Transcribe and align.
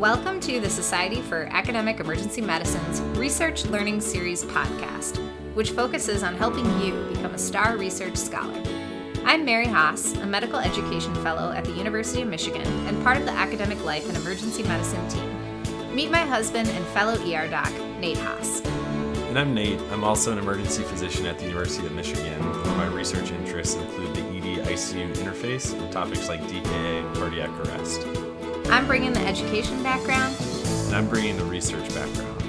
Welcome 0.00 0.40
to 0.40 0.60
the 0.60 0.70
Society 0.70 1.20
for 1.20 1.42
Academic 1.50 2.00
Emergency 2.00 2.40
Medicine's 2.40 3.02
Research 3.18 3.66
Learning 3.66 4.00
Series 4.00 4.42
podcast, 4.44 5.18
which 5.52 5.72
focuses 5.72 6.22
on 6.22 6.34
helping 6.38 6.64
you 6.80 6.94
become 7.12 7.34
a 7.34 7.38
STAR 7.38 7.76
Research 7.76 8.16
Scholar. 8.16 8.62
I'm 9.26 9.44
Mary 9.44 9.66
Haas, 9.66 10.14
a 10.14 10.24
medical 10.24 10.58
education 10.58 11.14
fellow 11.16 11.52
at 11.52 11.66
the 11.66 11.72
University 11.72 12.22
of 12.22 12.28
Michigan 12.28 12.66
and 12.88 13.04
part 13.04 13.18
of 13.18 13.26
the 13.26 13.32
Academic 13.32 13.84
Life 13.84 14.08
and 14.08 14.16
Emergency 14.16 14.62
Medicine 14.62 15.06
team. 15.10 15.94
Meet 15.94 16.10
my 16.10 16.24
husband 16.24 16.70
and 16.70 16.86
fellow 16.86 17.22
ER 17.22 17.46
doc, 17.48 17.70
Nate 17.98 18.16
Haas. 18.16 18.62
And 19.28 19.38
I'm 19.38 19.52
Nate. 19.52 19.80
I'm 19.92 20.02
also 20.02 20.32
an 20.32 20.38
emergency 20.38 20.82
physician 20.82 21.26
at 21.26 21.38
the 21.38 21.44
University 21.44 21.86
of 21.86 21.92
Michigan. 21.92 22.42
My 22.78 22.86
research 22.86 23.32
interests 23.32 23.74
include 23.74 24.16
the 24.16 24.22
ED 24.22 24.66
ICU 24.66 25.14
interface 25.16 25.78
and 25.78 25.92
topics 25.92 26.26
like 26.30 26.40
DKA 26.44 27.04
and 27.04 27.16
cardiac 27.16 27.50
arrest. 27.66 28.06
I'm 28.70 28.86
bringing 28.86 29.12
the 29.12 29.26
education 29.26 29.82
background. 29.82 30.36
And 30.86 30.94
I'm 30.94 31.08
bringing 31.08 31.36
the 31.36 31.44
research 31.44 31.92
background. 31.92 32.40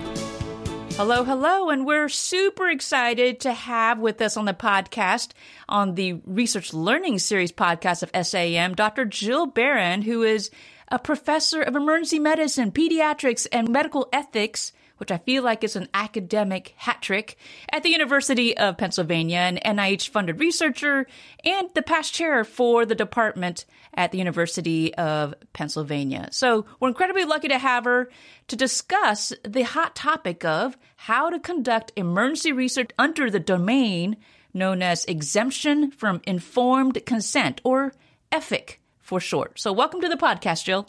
Hello, 0.94 1.24
hello, 1.24 1.72
and 1.72 1.84
we're 1.84 2.10
super 2.10 2.70
excited 2.70 3.40
to 3.40 3.54
have 3.54 3.98
with 3.98 4.22
us 4.22 4.38
on 4.38 4.46
the 4.46 4.54
podcast, 4.54 5.32
on 5.68 5.96
the 5.96 6.22
Research 6.28 6.76
Learning 6.76 7.18
Series 7.18 7.52
podcast 7.52 8.04
of 8.04 8.28
SAM, 8.28 8.76
Dr. 8.76 9.06
Jill 9.06 9.52
Baren, 9.52 10.04
who 10.04 10.22
is 10.22 10.52
a 10.90 11.00
professor 11.00 11.64
of 11.64 11.76
emergency 11.76 12.20
medicine, 12.20 12.72
pediatrics, 12.72 13.48
and 13.52 13.68
medical 13.68 14.08
ethics 14.14 14.74
which 15.02 15.12
I 15.12 15.18
feel 15.18 15.42
like 15.42 15.64
is 15.64 15.76
an 15.76 15.90
academic 15.96 16.76
hat 16.78 17.02
trick, 17.02 17.36
at 17.72 17.82
the 17.82 17.90
University 17.90 18.56
of 18.56 18.78
Pennsylvania, 18.78 19.40
an 19.40 19.58
NIH 19.66 20.10
funded 20.10 20.40
researcher, 20.40 21.08
and 21.44 21.70
the 21.74 21.82
past 21.82 22.14
chair 22.14 22.44
for 22.44 22.86
the 22.86 22.94
department 22.94 23.66
at 23.96 24.12
the 24.12 24.20
University 24.20 24.94
of 24.94 25.34
Pennsylvania. 25.54 26.30
So 26.32 26.68
we're 26.80 26.90
incredibly 26.90 27.26
lucky 27.26 27.48
to 27.48 27.58
have 27.58 27.86
her 27.86 28.12
to 28.50 28.56
discuss 28.56 29.34
the 29.44 29.64
hot 29.64 29.96
topic 29.96 30.46
of 30.46 30.78
how 30.98 31.32
to 31.32 31.40
conduct 31.40 31.92
emergency 31.96 32.52
research 32.52 32.92
under 33.00 33.32
the 33.32 33.40
domain 33.40 34.18
known 34.54 34.84
as 34.84 35.04
exemption 35.06 35.90
from 35.90 36.22
informed 36.28 37.04
consent, 37.08 37.60
or 37.64 37.92
EFIC 38.32 38.78
for 39.00 39.20
short. 39.20 39.60
So 39.60 39.74
welcome 39.74 40.02
to 40.02 40.10
the 40.10 40.16
podcast, 40.16 40.64
Jill. 40.64 40.88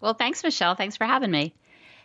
Well, 0.00 0.14
thanks, 0.14 0.42
Michelle. 0.42 0.74
Thanks 0.74 0.96
for 0.96 1.04
having 1.04 1.30
me. 1.30 1.54